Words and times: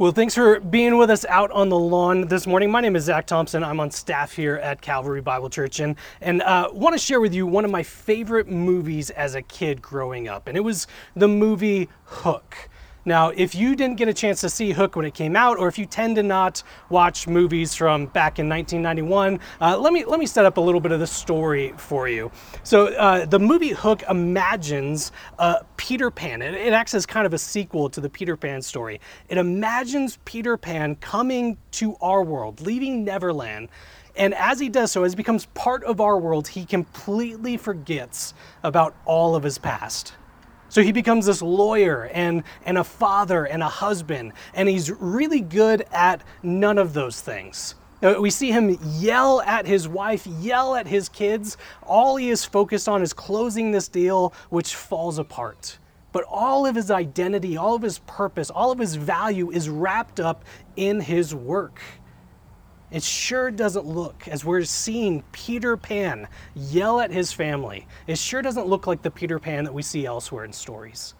Well, 0.00 0.12
thanks 0.12 0.32
for 0.32 0.60
being 0.60 0.96
with 0.96 1.10
us 1.10 1.24
out 1.24 1.50
on 1.50 1.70
the 1.70 1.76
lawn 1.76 2.28
this 2.28 2.46
morning. 2.46 2.70
My 2.70 2.80
name 2.80 2.94
is 2.94 3.06
Zack 3.06 3.26
Thompson. 3.26 3.64
I'm 3.64 3.80
on 3.80 3.90
staff 3.90 4.30
here 4.30 4.54
at 4.54 4.80
Calvary 4.80 5.20
Bible 5.20 5.50
Church 5.50 5.80
and, 5.80 5.96
and 6.20 6.40
uh, 6.42 6.68
want 6.72 6.94
to 6.94 7.00
share 7.00 7.20
with 7.20 7.34
you 7.34 7.48
one 7.48 7.64
of 7.64 7.72
my 7.72 7.82
favorite 7.82 8.46
movies 8.46 9.10
as 9.10 9.34
a 9.34 9.42
kid 9.42 9.82
growing 9.82 10.28
up. 10.28 10.46
And 10.46 10.56
it 10.56 10.60
was 10.60 10.86
the 11.16 11.26
movie 11.26 11.88
Hook. 12.04 12.68
Now, 13.08 13.30
if 13.30 13.54
you 13.54 13.74
didn't 13.74 13.96
get 13.96 14.08
a 14.08 14.12
chance 14.12 14.42
to 14.42 14.50
see 14.50 14.72
Hook 14.72 14.94
when 14.94 15.06
it 15.06 15.14
came 15.14 15.34
out, 15.34 15.56
or 15.56 15.66
if 15.66 15.78
you 15.78 15.86
tend 15.86 16.16
to 16.16 16.22
not 16.22 16.62
watch 16.90 17.26
movies 17.26 17.74
from 17.74 18.04
back 18.04 18.38
in 18.38 18.50
1991, 18.50 19.40
uh, 19.62 19.78
let 19.78 19.94
me 19.94 20.04
let 20.04 20.20
me 20.20 20.26
set 20.26 20.44
up 20.44 20.58
a 20.58 20.60
little 20.60 20.80
bit 20.80 20.92
of 20.92 21.00
the 21.00 21.06
story 21.06 21.72
for 21.78 22.06
you. 22.06 22.30
So, 22.64 22.88
uh, 22.88 23.24
the 23.24 23.38
movie 23.38 23.70
Hook 23.70 24.02
imagines 24.10 25.10
uh, 25.38 25.60
Peter 25.78 26.10
Pan. 26.10 26.42
It, 26.42 26.52
it 26.52 26.74
acts 26.74 26.92
as 26.92 27.06
kind 27.06 27.24
of 27.24 27.32
a 27.32 27.38
sequel 27.38 27.88
to 27.88 28.00
the 28.02 28.10
Peter 28.10 28.36
Pan 28.36 28.60
story. 28.60 29.00
It 29.30 29.38
imagines 29.38 30.18
Peter 30.26 30.58
Pan 30.58 30.94
coming 30.96 31.56
to 31.72 31.96
our 32.02 32.22
world, 32.22 32.60
leaving 32.60 33.04
Neverland. 33.04 33.70
And 34.16 34.34
as 34.34 34.60
he 34.60 34.68
does 34.68 34.92
so, 34.92 35.04
as 35.04 35.12
he 35.12 35.16
becomes 35.16 35.46
part 35.54 35.82
of 35.84 35.98
our 35.98 36.18
world, 36.18 36.48
he 36.48 36.66
completely 36.66 37.56
forgets 37.56 38.34
about 38.62 38.94
all 39.06 39.34
of 39.34 39.44
his 39.44 39.56
past. 39.56 40.12
So 40.68 40.82
he 40.82 40.92
becomes 40.92 41.26
this 41.26 41.40
lawyer 41.40 42.10
and, 42.12 42.42
and 42.64 42.78
a 42.78 42.84
father 42.84 43.46
and 43.46 43.62
a 43.62 43.68
husband, 43.68 44.32
and 44.54 44.68
he's 44.68 44.90
really 44.90 45.40
good 45.40 45.86
at 45.92 46.22
none 46.42 46.78
of 46.78 46.92
those 46.92 47.20
things. 47.20 47.74
Uh, 48.02 48.14
we 48.20 48.30
see 48.30 48.52
him 48.52 48.78
yell 48.98 49.40
at 49.40 49.66
his 49.66 49.88
wife, 49.88 50.26
yell 50.26 50.76
at 50.76 50.86
his 50.86 51.08
kids. 51.08 51.56
All 51.82 52.16
he 52.16 52.30
is 52.30 52.44
focused 52.44 52.88
on 52.88 53.02
is 53.02 53.12
closing 53.12 53.72
this 53.72 53.88
deal, 53.88 54.32
which 54.50 54.76
falls 54.76 55.18
apart. 55.18 55.78
But 56.12 56.24
all 56.24 56.64
of 56.64 56.74
his 56.74 56.90
identity, 56.90 57.56
all 57.56 57.74
of 57.74 57.82
his 57.82 57.98
purpose, 58.00 58.50
all 58.50 58.70
of 58.70 58.78
his 58.78 58.94
value 58.94 59.50
is 59.50 59.68
wrapped 59.68 60.20
up 60.20 60.44
in 60.76 61.00
his 61.00 61.34
work. 61.34 61.80
It 62.90 63.02
sure 63.02 63.50
doesn't 63.50 63.84
look, 63.84 64.26
as 64.28 64.44
we're 64.44 64.64
seeing 64.64 65.22
Peter 65.32 65.76
Pan 65.76 66.26
yell 66.54 67.00
at 67.00 67.10
his 67.10 67.32
family, 67.32 67.86
it 68.06 68.16
sure 68.16 68.40
doesn't 68.40 68.66
look 68.66 68.86
like 68.86 69.02
the 69.02 69.10
Peter 69.10 69.38
Pan 69.38 69.64
that 69.64 69.74
we 69.74 69.82
see 69.82 70.06
elsewhere 70.06 70.44
in 70.44 70.52
stories. 70.52 71.14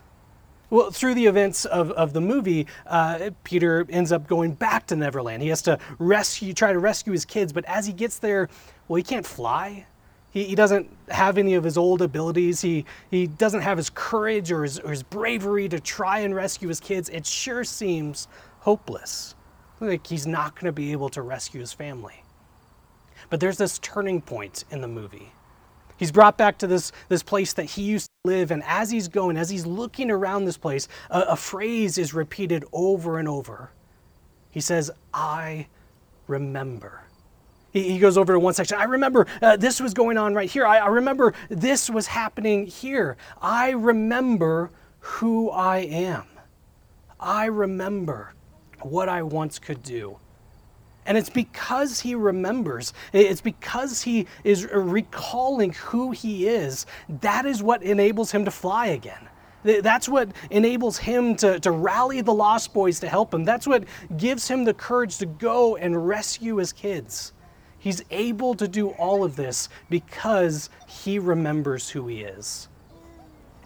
Well, 0.70 0.90
through 0.90 1.14
the 1.14 1.26
events 1.26 1.64
of, 1.66 1.90
of 1.92 2.12
the 2.12 2.20
movie, 2.20 2.66
uh, 2.86 3.30
Peter 3.44 3.86
ends 3.88 4.12
up 4.12 4.26
going 4.26 4.52
back 4.52 4.86
to 4.88 4.96
Neverland. 4.96 5.42
He 5.42 5.48
has 5.48 5.62
to 5.62 5.78
rescue, 5.98 6.52
try 6.54 6.72
to 6.72 6.78
rescue 6.78 7.12
his 7.12 7.24
kids, 7.24 7.52
but 7.52 7.64
as 7.66 7.86
he 7.86 7.92
gets 7.92 8.18
there, 8.18 8.48
well, 8.86 8.96
he 8.96 9.02
can't 9.02 9.26
fly. 9.26 9.86
He, 10.30 10.44
he 10.44 10.54
doesn't 10.54 10.90
have 11.08 11.38
any 11.38 11.54
of 11.54 11.64
his 11.64 11.78
old 11.78 12.02
abilities. 12.02 12.60
He, 12.60 12.84
he 13.10 13.26
doesn't 13.26 13.62
have 13.62 13.78
his 13.78 13.90
courage 13.90 14.52
or 14.52 14.62
his, 14.62 14.78
or 14.78 14.90
his 14.90 15.02
bravery 15.02 15.68
to 15.70 15.80
try 15.80 16.20
and 16.20 16.34
rescue 16.34 16.68
his 16.68 16.80
kids. 16.80 17.08
It 17.08 17.24
sure 17.24 17.64
seems 17.64 18.28
hopeless 18.60 19.34
like 19.80 20.06
he's 20.06 20.26
not 20.26 20.54
going 20.54 20.66
to 20.66 20.72
be 20.72 20.92
able 20.92 21.08
to 21.10 21.22
rescue 21.22 21.60
his 21.60 21.72
family. 21.72 22.22
But 23.30 23.40
there's 23.40 23.58
this 23.58 23.78
turning 23.78 24.20
point 24.20 24.64
in 24.70 24.80
the 24.80 24.88
movie. 24.88 25.32
He's 25.96 26.12
brought 26.12 26.38
back 26.38 26.58
to 26.58 26.66
this, 26.66 26.92
this 27.08 27.22
place 27.22 27.52
that 27.54 27.64
he 27.64 27.82
used 27.82 28.06
to 28.06 28.30
live, 28.30 28.50
and 28.52 28.62
as 28.64 28.90
he's 28.90 29.08
going, 29.08 29.36
as 29.36 29.50
he's 29.50 29.66
looking 29.66 30.10
around 30.10 30.44
this 30.44 30.56
place, 30.56 30.86
a, 31.10 31.20
a 31.20 31.36
phrase 31.36 31.98
is 31.98 32.14
repeated 32.14 32.64
over 32.72 33.18
and 33.18 33.28
over. 33.28 33.70
He 34.50 34.60
says, 34.60 34.90
I 35.12 35.66
remember. 36.28 37.02
He, 37.72 37.90
he 37.90 37.98
goes 37.98 38.16
over 38.16 38.32
to 38.32 38.38
one 38.38 38.54
section. 38.54 38.78
I 38.78 38.84
remember 38.84 39.26
uh, 39.42 39.56
this 39.56 39.80
was 39.80 39.92
going 39.92 40.16
on 40.16 40.34
right 40.34 40.48
here. 40.48 40.64
I, 40.64 40.78
I 40.78 40.86
remember 40.86 41.34
this 41.48 41.90
was 41.90 42.06
happening 42.06 42.66
here. 42.66 43.16
I 43.42 43.70
remember 43.70 44.70
who 45.00 45.50
I 45.50 45.78
am. 45.78 46.26
I 47.18 47.46
remember 47.46 48.34
what 48.82 49.08
I 49.08 49.22
once 49.22 49.58
could 49.58 49.82
do. 49.82 50.18
And 51.06 51.16
it's 51.16 51.30
because 51.30 52.00
he 52.00 52.14
remembers, 52.14 52.92
it's 53.14 53.40
because 53.40 54.02
he 54.02 54.26
is 54.44 54.66
recalling 54.70 55.72
who 55.72 56.10
he 56.10 56.46
is, 56.46 56.84
that 57.20 57.46
is 57.46 57.62
what 57.62 57.82
enables 57.82 58.30
him 58.30 58.44
to 58.44 58.50
fly 58.50 58.88
again. 58.88 59.28
That's 59.64 60.08
what 60.08 60.30
enables 60.50 60.98
him 60.98 61.34
to, 61.36 61.58
to 61.60 61.70
rally 61.70 62.20
the 62.20 62.34
lost 62.34 62.72
boys 62.72 63.00
to 63.00 63.08
help 63.08 63.32
him. 63.32 63.44
That's 63.44 63.66
what 63.66 63.84
gives 64.16 64.46
him 64.46 64.64
the 64.64 64.74
courage 64.74 65.18
to 65.18 65.26
go 65.26 65.76
and 65.76 66.06
rescue 66.06 66.56
his 66.56 66.72
kids. 66.72 67.32
He's 67.78 68.04
able 68.10 68.54
to 68.56 68.68
do 68.68 68.90
all 68.90 69.24
of 69.24 69.34
this 69.36 69.68
because 69.88 70.68
he 70.86 71.18
remembers 71.18 71.88
who 71.88 72.06
he 72.06 72.22
is. 72.22 72.68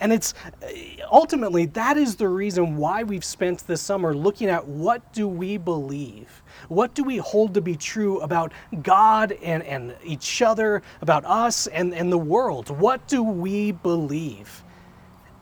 And 0.02 0.12
it's 0.12 0.34
eh, 0.62 0.96
ultimately 1.12 1.66
that 1.66 1.96
is 1.96 2.16
the 2.16 2.28
reason 2.28 2.76
why 2.76 3.04
we've 3.04 3.24
spent 3.24 3.64
this 3.68 3.80
summer 3.80 4.12
looking 4.12 4.48
at 4.48 4.66
what 4.66 5.12
do 5.12 5.28
we 5.28 5.56
believe? 5.56 6.42
What 6.68 6.94
do 6.94 7.04
we 7.04 7.18
hold 7.18 7.54
to 7.54 7.60
be 7.60 7.76
true 7.76 8.18
about 8.20 8.52
God 8.82 9.30
and, 9.42 9.62
and 9.62 9.94
each 10.04 10.42
other, 10.42 10.82
about 11.02 11.24
us 11.24 11.68
and, 11.68 11.94
and 11.94 12.10
the 12.10 12.18
world? 12.18 12.68
What 12.68 13.06
do 13.06 13.22
we 13.22 13.70
believe? 13.70 14.64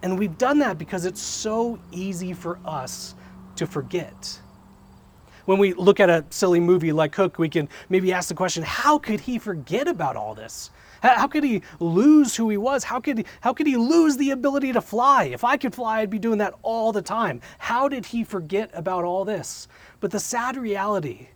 And 0.03 0.19
we've 0.19 0.37
done 0.37 0.59
that 0.59 0.77
because 0.77 1.07
it's 1.07 1.23
so 1.23 1.79
easy 1.91 2.35
for 2.35 2.59
us 2.67 3.15
to 3.57 3.67
forget. 3.67 4.41
When 5.51 5.59
we 5.59 5.73
look 5.73 5.99
at 5.99 6.09
a 6.09 6.25
silly 6.31 6.61
movie 6.61 6.93
like 6.93 7.13
Hook, 7.17 7.37
we 7.37 7.49
can 7.49 7.69
maybe 7.89 8.13
ask 8.13 8.29
the 8.29 8.37
question 8.37 8.63
how 8.63 9.01
could 9.01 9.19
he 9.19 9.37
forget 9.37 9.89
about 9.89 10.15
all 10.15 10.33
this? 10.33 10.71
How 11.03 11.27
could 11.27 11.43
he 11.43 11.63
lose 11.81 12.37
who 12.37 12.49
he 12.51 12.57
was? 12.57 12.85
How 12.85 13.01
could 13.01 13.19
he, 13.19 13.25
how 13.41 13.53
could 13.53 13.67
he 13.67 13.77
lose 13.77 14.17
the 14.17 14.31
ability 14.31 14.73
to 14.75 14.81
fly? 14.81 15.25
If 15.25 15.43
I 15.43 15.57
could 15.57 15.75
fly, 15.75 16.03
I'd 16.03 16.09
be 16.09 16.21
doing 16.21 16.39
that 16.39 16.55
all 16.63 16.93
the 16.93 17.03
time. 17.03 17.41
How 17.59 17.89
did 17.89 18.07
he 18.07 18.23
forget 18.23 18.71
about 18.75 19.03
all 19.03 19.25
this? 19.25 19.67
But 19.99 20.13
the 20.13 20.21
sad 20.21 20.57
reality 20.57 21.31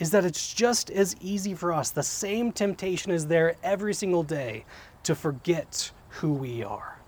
is 0.00 0.10
that 0.10 0.24
it's 0.24 0.52
just 0.52 0.90
as 0.90 1.14
easy 1.20 1.54
for 1.54 1.72
us. 1.72 1.90
The 1.90 2.02
same 2.02 2.50
temptation 2.50 3.12
is 3.12 3.28
there 3.28 3.54
every 3.62 3.94
single 3.94 4.24
day 4.24 4.64
to 5.04 5.14
forget 5.14 5.92
who 6.08 6.32
we 6.32 6.64
are. 6.64 6.98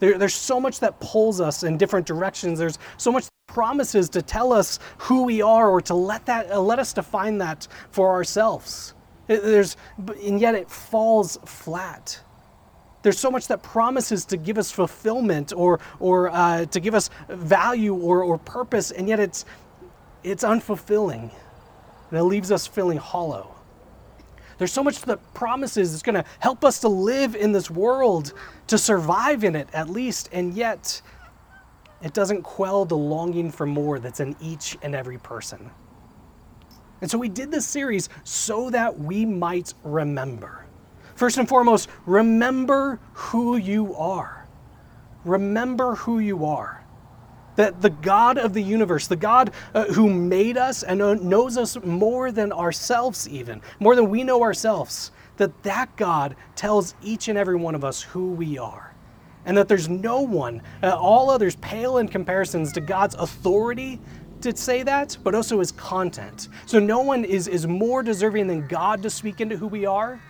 There, 0.00 0.18
there's 0.18 0.34
so 0.34 0.60
much 0.60 0.80
that 0.80 1.00
pulls 1.00 1.40
us 1.40 1.62
in 1.62 1.78
different 1.78 2.06
directions. 2.06 2.58
There's 2.58 2.78
so 2.98 3.10
much 3.10 3.24
promises 3.52 4.08
to 4.08 4.22
tell 4.22 4.52
us 4.52 4.78
who 4.98 5.24
we 5.24 5.42
are 5.42 5.68
or 5.68 5.80
to 5.82 5.94
let 5.94 6.26
that 6.26 6.50
uh, 6.50 6.60
let 6.60 6.78
us 6.78 6.92
define 6.92 7.38
that 7.38 7.68
for 7.90 8.10
ourselves. 8.10 8.94
There's, 9.26 9.76
and 10.24 10.40
yet 10.40 10.54
it 10.54 10.70
falls 10.70 11.38
flat. 11.44 12.18
There's 13.02 13.18
so 13.18 13.30
much 13.30 13.48
that 13.48 13.62
promises 13.62 14.24
to 14.26 14.36
give 14.36 14.58
us 14.58 14.70
fulfillment 14.70 15.52
or, 15.54 15.80
or 16.00 16.30
uh, 16.30 16.66
to 16.66 16.80
give 16.80 16.94
us 16.94 17.10
value 17.28 17.94
or, 17.94 18.22
or 18.22 18.38
purpose, 18.38 18.90
and 18.90 19.08
yet 19.08 19.20
it's, 19.20 19.44
it's 20.22 20.44
unfulfilling. 20.44 21.30
And 22.10 22.18
it 22.18 22.24
leaves 22.24 22.52
us 22.52 22.66
feeling 22.66 22.98
hollow. 22.98 23.54
There's 24.58 24.72
so 24.72 24.84
much 24.84 25.00
that 25.02 25.18
promises 25.34 25.94
it's 25.94 26.02
going 26.02 26.14
to 26.14 26.24
help 26.38 26.64
us 26.64 26.80
to 26.80 26.88
live 26.88 27.34
in 27.34 27.52
this 27.52 27.70
world, 27.70 28.34
to 28.68 28.78
survive 28.78 29.44
in 29.44 29.56
it 29.56 29.68
at 29.72 29.88
least, 29.88 30.28
and 30.32 30.54
yet 30.54 31.00
it 32.02 32.12
doesn't 32.12 32.42
quell 32.42 32.84
the 32.84 32.96
longing 32.96 33.50
for 33.50 33.66
more 33.66 33.98
that's 33.98 34.20
in 34.20 34.36
each 34.40 34.76
and 34.82 34.94
every 34.94 35.18
person. 35.18 35.70
And 37.00 37.10
so 37.10 37.18
we 37.18 37.28
did 37.28 37.50
this 37.50 37.66
series 37.66 38.08
so 38.24 38.70
that 38.70 38.98
we 38.98 39.24
might 39.26 39.74
remember. 39.82 40.64
First 41.16 41.38
and 41.38 41.48
foremost, 41.48 41.88
remember 42.06 43.00
who 43.12 43.56
you 43.56 43.94
are. 43.96 44.46
Remember 45.24 45.94
who 45.96 46.20
you 46.20 46.44
are. 46.46 46.84
That 47.56 47.82
the 47.82 47.90
God 47.90 48.38
of 48.38 48.54
the 48.54 48.62
universe, 48.62 49.08
the 49.08 49.16
God 49.16 49.52
uh, 49.74 49.84
who 49.86 50.08
made 50.08 50.56
us 50.56 50.82
and 50.82 51.00
knows 51.22 51.58
us 51.58 51.76
more 51.84 52.32
than 52.32 52.50
ourselves, 52.50 53.28
even, 53.28 53.60
more 53.78 53.94
than 53.94 54.08
we 54.08 54.24
know 54.24 54.42
ourselves, 54.42 55.10
that 55.36 55.62
that 55.64 55.94
God 55.96 56.34
tells 56.54 56.94
each 57.02 57.28
and 57.28 57.36
every 57.36 57.56
one 57.56 57.74
of 57.74 57.84
us 57.84 58.02
who 58.02 58.32
we 58.32 58.58
are. 58.58 58.91
And 59.44 59.56
that 59.56 59.68
there's 59.68 59.88
no 59.88 60.20
one, 60.20 60.62
uh, 60.82 60.96
all 60.96 61.30
others 61.30 61.56
pale 61.56 61.98
in 61.98 62.08
comparisons 62.08 62.72
to 62.72 62.80
God's 62.80 63.14
authority 63.16 64.00
to 64.42 64.56
say 64.56 64.82
that, 64.82 65.16
but 65.24 65.34
also 65.34 65.58
his 65.60 65.72
content. 65.72 66.48
So 66.66 66.78
no 66.78 67.00
one 67.00 67.24
is, 67.24 67.48
is 67.48 67.66
more 67.66 68.02
deserving 68.02 68.46
than 68.46 68.66
God 68.66 69.02
to 69.02 69.10
speak 69.10 69.40
into 69.40 69.56
who 69.56 69.66
we 69.66 69.86
are, 69.86 70.20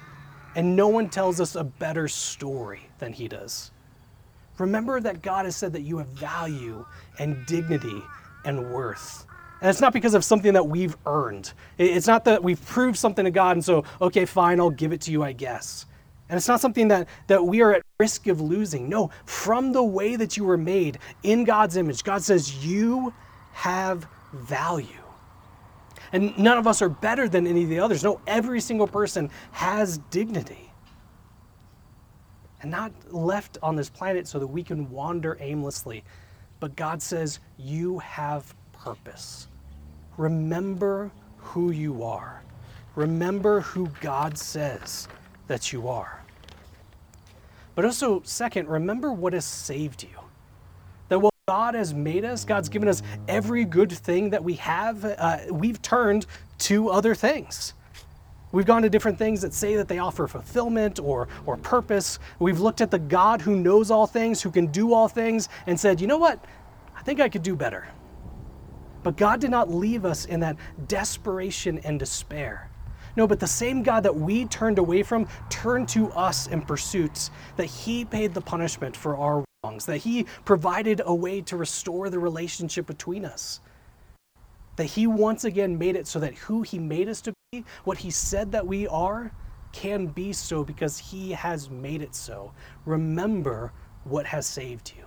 and 0.55 0.77
no 0.77 0.89
one 0.89 1.09
tells 1.09 1.41
us 1.41 1.57
a 1.57 1.65
better 1.65 2.09
story 2.09 2.89
than 2.99 3.13
he 3.13 3.29
does. 3.29 3.71
Remember 4.59 5.01
that 5.01 5.23
God 5.23 5.47
has 5.47 5.57
said 5.57 5.73
that 5.73 5.83
you 5.83 5.99
have 5.99 6.09
value 6.09 6.85
and 7.19 7.45
dignity 7.47 8.03
and 8.45 8.71
worth. 8.73 9.27
And 9.61 9.71
it's 9.71 9.81
not 9.81 9.93
because 9.93 10.15
of 10.15 10.25
something 10.25 10.53
that 10.55 10.67
we've 10.67 10.97
earned. 11.07 11.53
It's 11.79 12.07
not 12.07 12.25
that 12.25 12.43
we've 12.43 12.65
proved 12.67 12.99
something 12.99 13.25
to 13.25 13.31
God 13.31 13.57
and 13.57 13.65
so, 13.65 13.85
okay, 14.01 14.25
fine, 14.25 14.61
I'll 14.61 14.71
give 14.71 14.93
it 14.93 15.01
to 15.03 15.13
you, 15.13 15.23
I 15.23 15.33
guess. 15.33 15.87
And 16.29 16.37
it's 16.37 16.49
not 16.49 16.61
something 16.61 16.89
that, 16.89 17.09
that 17.29 17.45
we 17.45 17.63
are 17.63 17.75
at 17.75 17.83
risk 18.03 18.27
of 18.27 18.41
losing. 18.41 18.89
No, 18.89 19.11
from 19.27 19.73
the 19.73 19.83
way 19.83 20.17
that 20.17 20.37
you 20.37 20.45
were 20.45 20.59
made 20.59 20.99
in 21.23 21.45
God's 21.45 21.77
image, 21.77 22.03
God 22.03 22.23
says 22.23 22.65
you 22.67 23.15
have 23.53 24.07
value. 24.33 25.05
And 26.13 26.37
none 26.37 26.59
of 26.59 26.67
us 26.67 26.83
are 26.83 26.89
better 26.89 27.29
than 27.29 27.47
any 27.47 27.63
of 27.63 27.69
the 27.69 27.79
others. 27.79 28.03
No, 28.03 28.21
every 28.27 28.61
single 28.61 28.89
person 28.89 29.31
has 29.53 29.99
dignity. 30.11 30.71
And 32.61 32.71
not 32.71 32.93
left 33.13 33.59
on 33.63 33.77
this 33.77 33.89
planet 33.89 34.27
so 34.27 34.39
that 34.41 34.47
we 34.47 34.63
can 34.65 34.91
wander 34.91 35.39
aimlessly. 35.41 36.03
But 36.61 36.75
God 36.77 37.01
says, 37.01 37.41
You 37.57 37.99
have 38.01 38.55
purpose. 38.73 39.47
remember 40.17 41.11
who 41.39 41.71
you 41.71 42.03
are. 42.03 42.43
Remember 42.97 43.61
who 43.61 43.89
God 44.01 44.37
says 44.37 45.09
that 45.47 45.73
you 45.73 45.89
are. 45.89 46.22
But 47.75 47.85
also, 47.85 48.23
second, 48.25 48.69
remember 48.69 49.13
what 49.13 49.33
has 49.33 49.45
saved 49.45 50.03
you. 50.03 50.19
That 51.09 51.19
while 51.19 51.33
God 51.49 51.75
has 51.75 51.95
made 51.95 52.25
us, 52.25 52.45
God's 52.45 52.69
given 52.69 52.89
us 52.89 53.03
every 53.29 53.65
good 53.65 53.93
thing 53.93 54.31
that 54.31 54.45
we 54.45 54.55
have, 54.55 55.05
uh, 55.05 55.39
we've 55.51 55.81
turned 55.81 56.27
to 56.59 56.89
other 56.91 57.15
things. 57.15 57.75
We've 58.53 58.67
gone 58.67 58.83
to 58.83 58.91
different 58.91 59.19
things 59.19 59.41
that 59.41 59.55
say 59.55 59.77
that 59.77 59.89
they 59.89 59.99
offer 59.99 60.29
fulfillment 60.29 61.01
or, 61.01 61.29
or 61.47 61.57
purpose. 61.57 62.19
We've 62.39 62.61
looked 62.61 62.83
at 62.83 62.91
the 62.91 62.99
God 62.99 63.41
who 63.41 63.57
knows 63.57 63.91
all 63.91 64.07
things, 64.07 64.43
who 64.43 64.51
can 64.51 64.67
do 64.67 64.93
all 64.93 65.09
things, 65.09 65.49
and 65.67 65.81
said, 65.81 66.01
you 66.03 66.07
know 66.07 66.19
what? 66.19 66.45
I 66.95 67.03
think 67.03 67.19
I 67.19 67.31
could 67.31 67.43
do 67.43 67.57
better. 67.57 67.89
But 69.03 69.17
God 69.17 69.41
did 69.41 69.51
not 69.51 69.71
leave 69.71 70.05
us 70.05 70.27
in 70.27 70.41
that 70.41 70.57
desperation 70.87 71.79
and 71.79 71.99
despair. 71.99 72.69
No, 73.17 73.27
but 73.27 73.41
the 73.41 73.47
same 73.47 73.83
God 73.83 74.03
that 74.05 74.17
we 74.17 74.47
turned 74.47 74.79
away 74.79 75.03
from 75.03 75.29
turned 75.51 75.89
to 75.91 76.11
us 76.13 76.47
in 76.47 76.63
pursuits 76.63 77.31
that 77.57 77.67
He 77.67 78.05
paid 78.05 78.33
the 78.33 78.41
punishment 78.41 78.97
for 78.97 79.17
our 79.17 79.45
wrongs, 79.65 79.85
that 79.87 79.99
He 79.99 80.25
provided 80.45 81.03
a 81.05 81.15
way 81.15 81.41
to 81.43 81.57
restore 81.57 82.09
the 82.09 82.19
relationship 82.19 82.87
between 82.87 83.25
us, 83.25 83.61
that 84.77 84.85
He 84.87 85.07
once 85.07 85.45
again 85.45 85.79
made 85.79 85.97
it 85.97 86.07
so 86.07 86.19
that 86.21 86.35
who 86.35 86.63
He 86.63 86.79
made 86.79 87.09
us 87.09 87.21
to 87.23 87.35
be, 87.51 87.65
what 87.85 87.99
He 87.99 88.11
said 88.11 88.51
that 88.53 88.67
we 88.67 88.89
are, 88.89 89.31
can 89.73 90.07
be 90.07 90.33
so 90.33 90.65
because 90.65 90.99
He 90.99 91.33
has 91.33 91.69
made 91.69 92.03
it 92.03 92.15
so. 92.15 92.53
Remember 92.87 93.73
what 94.05 94.27
has 94.27 94.47
saved 94.47 94.93
you. 94.97 95.05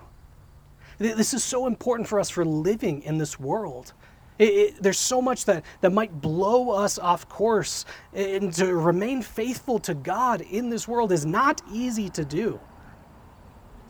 This 0.98 1.34
is 1.34 1.44
so 1.44 1.68
important 1.68 2.08
for 2.08 2.20
us 2.20 2.30
for 2.30 2.46
living 2.46 3.02
in 3.02 3.18
this 3.18 3.40
world. 3.40 3.94
It, 4.38 4.44
it, 4.44 4.84
there's 4.84 5.00
so 5.00 5.22
much 5.22 5.46
that, 5.46 5.64
that 5.82 5.92
might 5.94 6.22
blow 6.22 6.72
us 6.72 7.00
off 7.00 7.30
course, 7.30 7.86
and 8.14 8.52
to 8.54 8.76
remain 8.76 9.22
faithful 9.22 9.80
to 9.80 9.94
God 9.94 10.42
in 10.42 10.70
this 10.70 10.88
world 10.88 11.12
is 11.12 11.26
not 11.26 11.62
easy 11.72 12.10
to 12.10 12.26
do. 12.26 12.60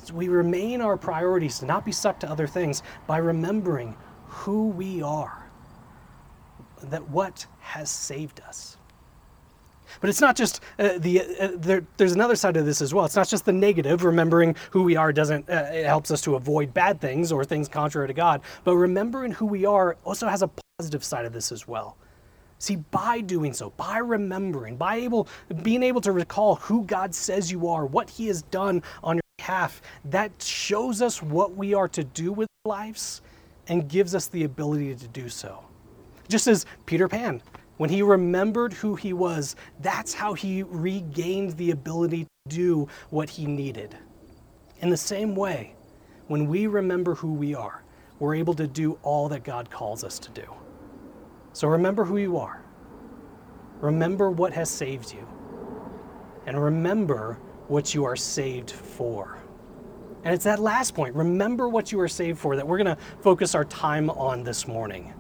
So 0.04 0.14
we 0.14 0.28
remain 0.28 0.82
our 0.82 0.98
priorities 0.98 1.60
to 1.60 1.66
not 1.66 1.84
be 1.84 1.92
sucked 1.92 2.22
to 2.22 2.30
other 2.30 2.46
things 2.48 2.84
by 3.08 3.18
remembering 3.18 3.96
who 4.28 4.68
we 4.70 5.02
are, 5.02 5.50
that 6.84 7.10
what 7.10 7.48
has 7.60 7.90
saved 7.90 8.42
us. 8.48 8.78
But 10.02 10.10
it's 10.10 10.22
not 10.22 10.36
just 10.36 10.62
uh, 10.80 10.98
the, 10.98 11.22
uh, 11.22 11.50
there, 11.56 11.86
there's 11.98 12.14
another 12.14 12.36
side 12.36 12.58
of 12.58 12.66
this 12.66 12.82
as 12.82 12.94
well. 12.94 13.06
It's 13.06 13.16
not 13.16 13.28
just 13.28 13.46
the 13.46 13.54
negative. 13.54 14.04
Remembering 14.04 14.56
who 14.72 14.84
we 14.84 14.96
are 14.96 15.12
doesn't, 15.12 15.50
uh, 15.50 15.70
it 15.72 15.86
helps 15.86 16.12
us 16.12 16.22
to 16.22 16.36
avoid 16.36 16.74
bad 16.74 17.00
things 17.02 17.32
or 17.32 17.44
things 17.44 17.68
contrary 17.68 18.08
to 18.08 18.14
God. 18.14 18.42
But 18.64 18.76
remembering 18.76 19.32
who 19.32 19.46
we 19.46 19.66
are 19.66 19.98
also 20.04 20.28
has 20.28 20.42
a 20.42 20.50
positive 20.80 21.04
side 21.04 21.26
of 21.26 21.34
this 21.34 21.52
as 21.52 21.68
well. 21.68 21.98
See, 22.60 22.78
by 22.78 23.22
doing 23.22 23.54
so, 23.54 23.72
by 23.72 23.98
remembering, 23.98 24.78
by 24.78 24.96
able, 24.96 25.28
being 25.62 25.84
able 25.84 26.02
to 26.02 26.12
recall 26.12 26.56
who 26.56 26.84
God 26.84 27.14
says 27.14 27.52
you 27.52 27.68
are, 27.68 27.86
what 27.86 28.10
He 28.10 28.28
has 28.28 28.42
done 28.44 28.82
on 29.04 29.18
your 29.18 29.22
behalf, 29.38 29.82
that 30.06 30.32
shows 30.42 31.02
us 31.02 31.22
what 31.22 31.56
we 31.56 31.74
are 31.74 31.88
to 31.90 32.04
do 32.04 32.32
with 32.32 32.48
our 32.66 32.70
lives 32.70 33.22
and 33.68 33.90
gives 33.90 34.16
us 34.16 34.28
the 34.28 34.44
ability 34.44 34.96
to 34.96 35.08
do 35.10 35.28
so. 35.28 35.64
Just 36.28 36.48
as 36.48 36.66
Peter 36.86 37.08
Pan 37.08 37.42
when 37.78 37.90
he 37.90 38.02
remembered 38.02 38.74
who 38.74 38.96
he 38.96 39.14
was, 39.14 39.56
that's 39.82 40.14
how 40.14 40.34
he 40.34 40.64
regained 40.64 41.52
the 41.58 41.72
ability 41.72 42.24
to 42.24 42.56
do 42.56 42.88
what 43.10 43.30
he 43.30 43.46
needed. 43.46 43.98
In 44.80 44.90
the 44.90 44.98
same 44.98 45.36
way, 45.36 45.76
when 46.28 46.48
we 46.48 46.68
remember 46.68 47.16
who 47.16 47.34
we 47.34 47.54
are, 47.54 47.84
we're 48.20 48.36
able 48.36 48.54
to 48.56 48.68
do 48.68 48.98
all 49.04 49.28
that 49.30 49.44
God 49.44 49.70
calls 49.70 50.04
us 50.04 50.20
to 50.20 50.32
do. 50.32 50.46
So 51.54 51.68
remember 51.68 52.06
who 52.06 52.18
you 52.18 52.38
are. 52.38 52.64
Remember 53.82 54.32
what 54.32 54.54
has 54.54 54.70
saved 54.70 55.14
you. 55.14 55.28
And 56.46 56.62
remember 56.62 57.40
what 57.68 57.94
you 57.94 58.06
are 58.06 58.16
saved 58.16 58.72
for. 58.72 59.40
And 60.24 60.34
it's 60.34 60.46
that 60.46 60.60
last 60.60 60.96
point, 60.96 61.14
remember 61.16 61.70
what 61.70 61.92
you 61.92 62.00
are 62.00 62.08
saved 62.08 62.40
for, 62.40 62.56
that 62.56 62.68
we're 62.68 62.78
going 62.78 62.96
to 62.96 63.02
focus 63.22 63.54
our 63.54 63.66
time 63.66 64.10
on 64.10 64.44
this 64.44 64.68
morning. 64.68 65.14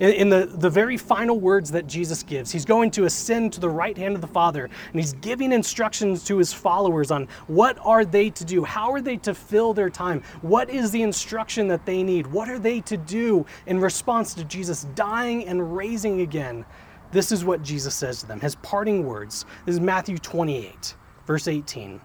In, 0.00 0.10
in, 0.10 0.28
the, 0.28 0.46
the 0.46 0.70
very 0.70 0.96
final 0.96 1.38
words 1.38 1.70
that 1.72 1.86
Jesus 1.86 2.22
gives, 2.22 2.52
he's 2.52 2.64
going 2.64 2.90
to 2.92 3.04
ascend 3.04 3.52
to 3.54 3.60
the 3.60 3.68
right 3.68 3.96
hand 3.96 4.14
of 4.14 4.20
the 4.20 4.26
Father, 4.26 4.64
and 4.64 5.00
he's 5.00 5.14
giving 5.14 5.52
instructions 5.52 6.24
to 6.24 6.38
his 6.38 6.52
followers 6.52 7.10
on 7.10 7.28
what 7.46 7.78
are 7.82 8.04
they 8.04 8.30
to 8.30 8.44
do, 8.44 8.64
how 8.64 8.92
are 8.92 9.00
they 9.00 9.16
to 9.18 9.34
fill 9.34 9.74
their 9.74 9.90
time, 9.90 10.22
what 10.42 10.70
is 10.70 10.90
the 10.90 11.02
instruction 11.02 11.68
that 11.68 11.84
they 11.86 12.02
need, 12.02 12.26
what 12.26 12.48
are 12.48 12.58
they 12.58 12.80
to 12.82 12.96
do 12.96 13.44
in 13.66 13.80
response 13.80 14.34
to 14.34 14.44
Jesus 14.44 14.84
dying 14.94 15.46
and 15.46 15.76
raising 15.76 16.20
again. 16.20 16.64
This 17.10 17.32
is 17.32 17.44
what 17.44 17.62
Jesus 17.62 17.94
says 17.94 18.20
to 18.20 18.26
them, 18.26 18.40
his 18.40 18.56
parting 18.56 19.06
words. 19.06 19.46
This 19.64 19.74
is 19.74 19.80
Matthew 19.80 20.18
28, 20.18 20.94
verse 21.26 21.48
18. 21.48 22.00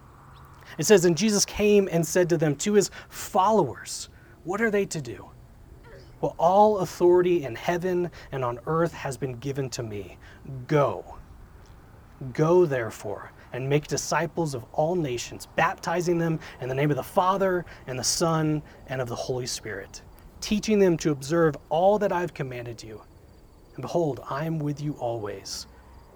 It 0.78 0.86
says, 0.86 1.04
And 1.04 1.16
Jesus 1.16 1.44
came 1.44 1.88
and 1.90 2.06
said 2.06 2.28
to 2.30 2.36
them, 2.36 2.56
to 2.56 2.74
his 2.74 2.90
followers, 3.08 4.08
What 4.44 4.60
are 4.60 4.70
they 4.70 4.86
to 4.86 5.00
do? 5.00 5.30
Well, 6.24 6.36
all 6.38 6.78
authority 6.78 7.44
in 7.44 7.54
heaven 7.54 8.10
and 8.32 8.42
on 8.42 8.58
earth 8.66 8.94
has 8.94 9.18
been 9.18 9.34
given 9.40 9.68
to 9.68 9.82
me. 9.82 10.16
Go. 10.66 11.18
Go, 12.32 12.64
therefore, 12.64 13.30
and 13.52 13.68
make 13.68 13.86
disciples 13.88 14.54
of 14.54 14.64
all 14.72 14.94
nations, 14.94 15.48
baptizing 15.54 16.16
them 16.16 16.40
in 16.62 16.70
the 16.70 16.74
name 16.74 16.90
of 16.90 16.96
the 16.96 17.02
Father, 17.02 17.66
and 17.86 17.98
the 17.98 18.04
Son, 18.04 18.62
and 18.86 19.02
of 19.02 19.08
the 19.10 19.14
Holy 19.14 19.44
Spirit, 19.44 20.00
teaching 20.40 20.78
them 20.78 20.96
to 20.96 21.10
observe 21.10 21.58
all 21.68 21.98
that 21.98 22.10
I've 22.10 22.32
commanded 22.32 22.82
you. 22.82 23.02
And 23.74 23.82
behold, 23.82 24.20
I 24.30 24.46
am 24.46 24.58
with 24.58 24.80
you 24.80 24.94
always 24.94 25.66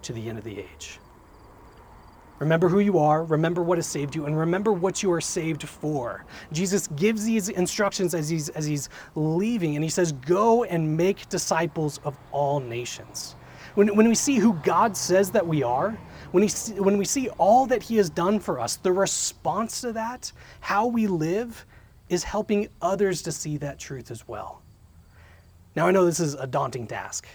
to 0.01 0.11
the 0.11 0.27
end 0.27 0.39
of 0.39 0.43
the 0.43 0.57
age. 0.57 0.99
Remember 2.39 2.69
who 2.69 2.79
you 2.79 2.97
are, 2.97 3.23
remember 3.25 3.61
what 3.61 3.77
has 3.77 3.85
saved 3.85 4.15
you, 4.15 4.25
and 4.25 4.37
remember 4.37 4.71
what 4.71 5.03
you 5.03 5.11
are 5.11 5.19
saved 5.19 5.67
for. 5.67 6.25
Jesus 6.53 6.87
gives 6.95 7.25
these 7.25 7.49
instructions 7.49 8.13
as 8.13 8.29
he's, 8.29 8.47
as 8.49 8.65
he's 8.65 8.89
leaving, 9.15 9.75
and 9.75 9.83
he 9.83 9.89
says, 9.89 10.13
Go 10.13 10.63
and 10.63 10.95
make 10.97 11.27
disciples 11.27 11.99
of 12.05 12.17
all 12.31 12.61
nations. 12.61 13.35
When, 13.75 13.93
when 13.95 14.07
we 14.07 14.15
see 14.15 14.37
who 14.37 14.53
God 14.63 14.95
says 14.95 15.31
that 15.31 15.45
we 15.45 15.63
are, 15.63 15.97
when, 16.31 16.43
he, 16.47 16.49
when 16.79 16.97
we 16.97 17.05
see 17.05 17.29
all 17.37 17.65
that 17.67 17.83
he 17.83 17.97
has 17.97 18.09
done 18.09 18.39
for 18.39 18.59
us, 18.59 18.77
the 18.77 18.91
response 18.91 19.81
to 19.81 19.91
that, 19.93 20.31
how 20.61 20.87
we 20.87 21.07
live, 21.07 21.65
is 22.07 22.23
helping 22.23 22.69
others 22.81 23.21
to 23.23 23.31
see 23.31 23.57
that 23.57 23.79
truth 23.79 24.11
as 24.11 24.27
well. 24.27 24.61
Now, 25.75 25.87
I 25.87 25.91
know 25.91 26.05
this 26.05 26.19
is 26.19 26.33
a 26.35 26.47
daunting 26.47 26.87
task 26.87 27.27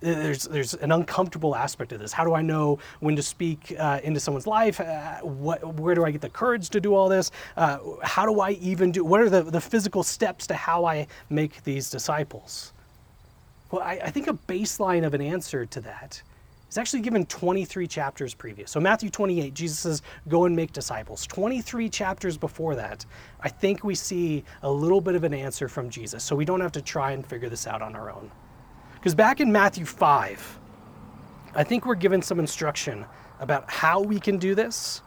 there's 0.00 0.44
there's 0.44 0.74
an 0.74 0.92
uncomfortable 0.92 1.56
aspect 1.56 1.92
of 1.92 2.00
this. 2.00 2.12
How 2.12 2.24
do 2.24 2.34
I 2.34 2.42
know 2.42 2.78
when 3.00 3.16
to 3.16 3.22
speak 3.22 3.74
uh, 3.78 4.00
into 4.04 4.20
someone's 4.20 4.46
life? 4.46 4.80
Uh, 4.80 5.18
what, 5.20 5.74
where 5.74 5.94
do 5.94 6.04
I 6.04 6.10
get 6.10 6.20
the 6.20 6.30
courage 6.30 6.70
to 6.70 6.80
do 6.80 6.94
all 6.94 7.08
this? 7.08 7.30
Uh, 7.56 7.78
how 8.02 8.24
do 8.26 8.40
I 8.40 8.52
even 8.52 8.92
do? 8.92 9.04
What 9.04 9.20
are 9.20 9.30
the, 9.30 9.42
the 9.42 9.60
physical 9.60 10.02
steps 10.02 10.46
to 10.48 10.54
how 10.54 10.84
I 10.84 11.06
make 11.30 11.62
these 11.64 11.90
disciples? 11.90 12.72
Well, 13.70 13.82
I, 13.82 14.00
I 14.04 14.10
think 14.10 14.28
a 14.28 14.34
baseline 14.34 15.04
of 15.04 15.14
an 15.14 15.20
answer 15.20 15.66
to 15.66 15.80
that 15.80 16.22
is 16.70 16.78
actually 16.78 17.00
given 17.00 17.26
23 17.26 17.86
chapters 17.86 18.34
previous. 18.34 18.70
So 18.70 18.80
Matthew 18.80 19.10
28, 19.10 19.52
Jesus 19.52 19.80
says, 19.80 20.02
"Go 20.28 20.44
and 20.44 20.54
make 20.54 20.72
disciples." 20.72 21.26
23 21.26 21.88
chapters 21.88 22.36
before 22.36 22.76
that, 22.76 23.04
I 23.40 23.48
think 23.48 23.82
we 23.82 23.94
see 23.96 24.44
a 24.62 24.70
little 24.70 25.00
bit 25.00 25.16
of 25.16 25.24
an 25.24 25.34
answer 25.34 25.68
from 25.68 25.90
Jesus. 25.90 26.22
So 26.22 26.36
we 26.36 26.44
don't 26.44 26.60
have 26.60 26.72
to 26.72 26.82
try 26.82 27.12
and 27.12 27.26
figure 27.26 27.48
this 27.48 27.66
out 27.66 27.82
on 27.82 27.96
our 27.96 28.10
own. 28.10 28.30
Because 29.08 29.14
back 29.14 29.40
in 29.40 29.50
Matthew 29.50 29.86
5, 29.86 30.58
I 31.54 31.64
think 31.64 31.86
we're 31.86 31.94
given 31.94 32.20
some 32.20 32.38
instruction 32.38 33.06
about 33.40 33.70
how 33.70 34.02
we 34.02 34.20
can 34.20 34.36
do 34.36 34.54
this, 34.54 35.00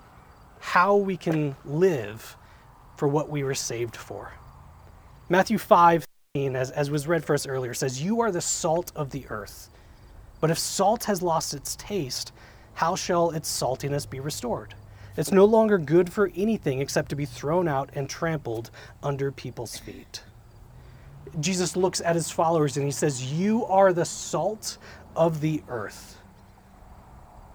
how 0.60 0.96
we 0.96 1.16
can 1.16 1.56
live 1.66 2.36
for 2.98 3.08
what 3.08 3.30
we 3.30 3.44
were 3.44 3.54
saved 3.54 3.96
for. 3.96 4.34
Matthew 5.30 5.60
5, 5.60 6.04
as, 6.34 6.72
as 6.72 6.90
was 6.90 7.08
read 7.08 7.24
for 7.24 7.36
us 7.36 7.46
earlier, 7.46 7.76
says, 7.76 8.02
You 8.02 8.22
are 8.22 8.32
the 8.32 8.42
salt 8.42 8.92
of 8.96 9.12
the 9.12 9.28
earth. 9.30 9.70
But 10.40 10.50
if 10.50 10.58
salt 10.58 11.04
has 11.04 11.22
lost 11.22 11.54
its 11.54 11.76
taste, 11.76 12.32
how 12.74 12.96
shall 12.96 13.30
its 13.30 13.56
saltiness 13.56 14.10
be 14.10 14.20
restored? 14.20 14.74
It's 15.16 15.32
no 15.32 15.46
longer 15.46 15.78
good 15.78 16.12
for 16.12 16.32
anything 16.36 16.82
except 16.82 17.10
to 17.10 17.16
be 17.16 17.26
thrown 17.26 17.68
out 17.68 17.92
and 17.94 18.10
trampled 18.10 18.72
under 19.04 19.32
people's 19.32 19.78
feet. 19.78 20.24
Jesus 21.40 21.76
looks 21.76 22.02
at 22.02 22.16
his 22.16 22.30
followers 22.32 22.78
and 22.78 22.86
he 22.86 22.92
says, 22.92 23.32
You 23.32 23.66
are 23.66 23.94
the 23.94 24.06
salt 24.06 24.78
of 25.16 25.42
the 25.42 25.64
earth. 25.68 26.18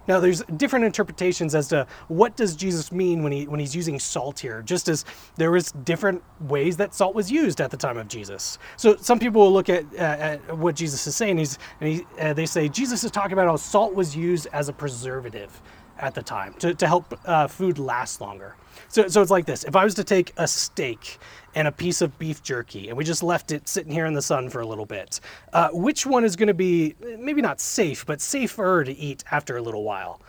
Now, 0.07 0.21
there's 0.21 0.41
different 0.43 0.85
interpretations 0.85 1.53
as 1.53 1.67
to 1.67 1.85
what 2.07 2.37
does 2.37 2.55
Jesus 2.55 2.91
mean 2.91 3.23
when 3.23 3.31
he 3.33 3.45
when 3.45 3.59
he's 3.59 3.75
using 3.75 3.99
salt 3.99 4.39
here. 4.39 4.61
Just 4.61 4.87
as 4.87 5.03
there 5.35 5.51
was 5.51 5.71
different 5.71 6.23
ways 6.39 6.77
that 6.77 6.93
salt 6.93 7.13
was 7.13 7.29
used 7.29 7.59
at 7.59 7.71
the 7.71 7.77
time 7.77 7.97
of 7.97 8.07
Jesus. 8.07 8.57
So 8.77 8.95
some 8.95 9.19
people 9.19 9.41
will 9.41 9.51
look 9.51 9.69
at, 9.69 9.83
uh, 9.93 9.97
at 9.97 10.57
what 10.57 10.75
Jesus 10.75 11.05
is 11.07 11.15
saying. 11.15 11.37
He's 11.37 11.59
and 11.81 11.89
he, 11.89 12.07
uh, 12.19 12.33
they 12.33 12.45
say 12.45 12.69
Jesus 12.69 13.03
is 13.03 13.11
talking 13.11 13.33
about 13.33 13.47
how 13.47 13.57
salt 13.57 13.93
was 13.93 14.15
used 14.15 14.47
as 14.53 14.69
a 14.69 14.73
preservative 14.73 15.61
at 15.99 16.13
the 16.13 16.21
time 16.21 16.53
to, 16.59 16.73
to 16.73 16.87
help 16.87 17.19
uh, 17.25 17.47
food 17.47 17.79
last 17.79 18.21
longer. 18.21 18.55
So, 18.89 19.07
so 19.07 19.21
it's 19.21 19.31
like 19.31 19.45
this 19.45 19.63
if 19.63 19.75
I 19.75 19.83
was 19.83 19.95
to 19.95 20.03
take 20.03 20.33
a 20.37 20.47
steak 20.47 21.17
and 21.55 21.67
a 21.67 21.71
piece 21.71 22.01
of 22.01 22.17
beef 22.19 22.43
jerky 22.43 22.89
and 22.89 22.97
we 22.97 23.03
just 23.03 23.23
left 23.23 23.51
it 23.51 23.67
sitting 23.67 23.91
here 23.91 24.05
in 24.05 24.13
the 24.13 24.21
sun 24.21 24.49
for 24.49 24.61
a 24.61 24.67
little 24.67 24.85
bit, 24.85 25.19
uh, 25.53 25.69
which 25.71 26.05
one 26.05 26.23
is 26.23 26.35
going 26.35 26.47
to 26.47 26.53
be 26.53 26.95
maybe 27.19 27.41
not 27.41 27.59
safe, 27.59 28.05
but 28.05 28.21
safer 28.21 28.83
to 28.83 28.95
eat 28.95 29.23
after 29.31 29.57
a 29.57 29.61
little 29.61 29.83
while? 29.83 30.21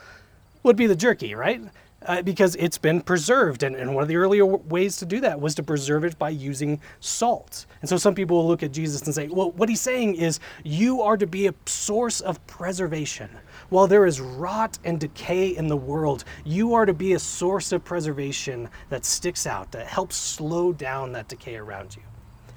Would 0.62 0.76
be 0.76 0.86
the 0.86 0.96
jerky, 0.96 1.34
right? 1.34 1.62
uh, 2.06 2.22
because 2.22 2.54
it's 2.56 2.78
been 2.78 3.00
preserved. 3.00 3.62
And, 3.62 3.74
and 3.76 3.94
one 3.94 4.02
of 4.02 4.08
the 4.08 4.16
earlier 4.16 4.46
ways 4.46 4.96
to 4.98 5.06
do 5.06 5.20
that 5.20 5.40
was 5.40 5.54
to 5.56 5.62
preserve 5.62 6.04
it 6.04 6.18
by 6.18 6.30
using 6.30 6.80
salt. 7.00 7.66
And 7.80 7.88
so 7.88 7.96
some 7.96 8.14
people 8.14 8.36
will 8.36 8.48
look 8.48 8.62
at 8.62 8.72
Jesus 8.72 9.02
and 9.02 9.14
say, 9.14 9.28
well, 9.28 9.52
what 9.52 9.68
he's 9.68 9.80
saying 9.80 10.16
is 10.16 10.40
you 10.64 11.02
are 11.02 11.16
to 11.16 11.26
be 11.26 11.48
a 11.48 11.54
source 11.66 12.20
of 12.20 12.44
preservation. 12.46 13.28
While 13.70 13.86
there 13.86 14.06
is 14.06 14.20
rot 14.20 14.78
and 14.84 14.98
decay 14.98 15.56
in 15.56 15.68
the 15.68 15.76
world, 15.76 16.24
you 16.44 16.74
are 16.74 16.86
to 16.86 16.94
be 16.94 17.12
a 17.12 17.18
source 17.18 17.72
of 17.72 17.84
preservation 17.84 18.68
that 18.88 19.04
sticks 19.04 19.46
out, 19.46 19.70
that 19.72 19.86
helps 19.86 20.16
slow 20.16 20.72
down 20.72 21.12
that 21.12 21.28
decay 21.28 21.56
around 21.56 21.96
you. 21.96 22.02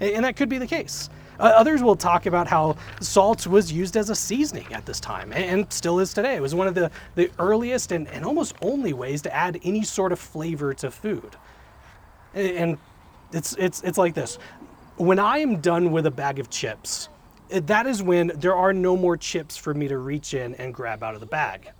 And 0.00 0.24
that 0.24 0.36
could 0.36 0.48
be 0.48 0.58
the 0.58 0.66
case. 0.66 1.10
Uh, 1.38 1.44
others 1.44 1.82
will 1.82 1.96
talk 1.96 2.26
about 2.26 2.46
how 2.46 2.76
salt 3.00 3.46
was 3.46 3.72
used 3.72 3.96
as 3.96 4.10
a 4.10 4.14
seasoning 4.14 4.72
at 4.72 4.86
this 4.86 5.00
time 5.00 5.32
and 5.32 5.70
still 5.72 5.98
is 5.98 6.12
today. 6.12 6.36
It 6.36 6.42
was 6.42 6.54
one 6.54 6.66
of 6.66 6.74
the, 6.74 6.90
the 7.14 7.30
earliest 7.38 7.92
and, 7.92 8.08
and 8.08 8.24
almost 8.24 8.54
only 8.62 8.92
ways 8.92 9.22
to 9.22 9.34
add 9.34 9.60
any 9.64 9.82
sort 9.82 10.12
of 10.12 10.18
flavor 10.18 10.74
to 10.74 10.90
food. 10.90 11.36
And 12.34 12.78
it's, 13.32 13.54
it's, 13.58 13.82
it's 13.82 13.98
like 13.98 14.14
this 14.14 14.38
when 14.96 15.18
I 15.18 15.38
am 15.38 15.60
done 15.60 15.90
with 15.90 16.06
a 16.06 16.10
bag 16.10 16.38
of 16.38 16.50
chips, 16.50 17.08
that 17.60 17.86
is 17.86 18.02
when 18.02 18.32
there 18.36 18.56
are 18.56 18.72
no 18.72 18.96
more 18.96 19.16
chips 19.16 19.56
for 19.56 19.74
me 19.74 19.88
to 19.88 19.98
reach 19.98 20.34
in 20.34 20.54
and 20.56 20.74
grab 20.74 21.02
out 21.02 21.14
of 21.14 21.20
the 21.20 21.26
bag. 21.26 21.70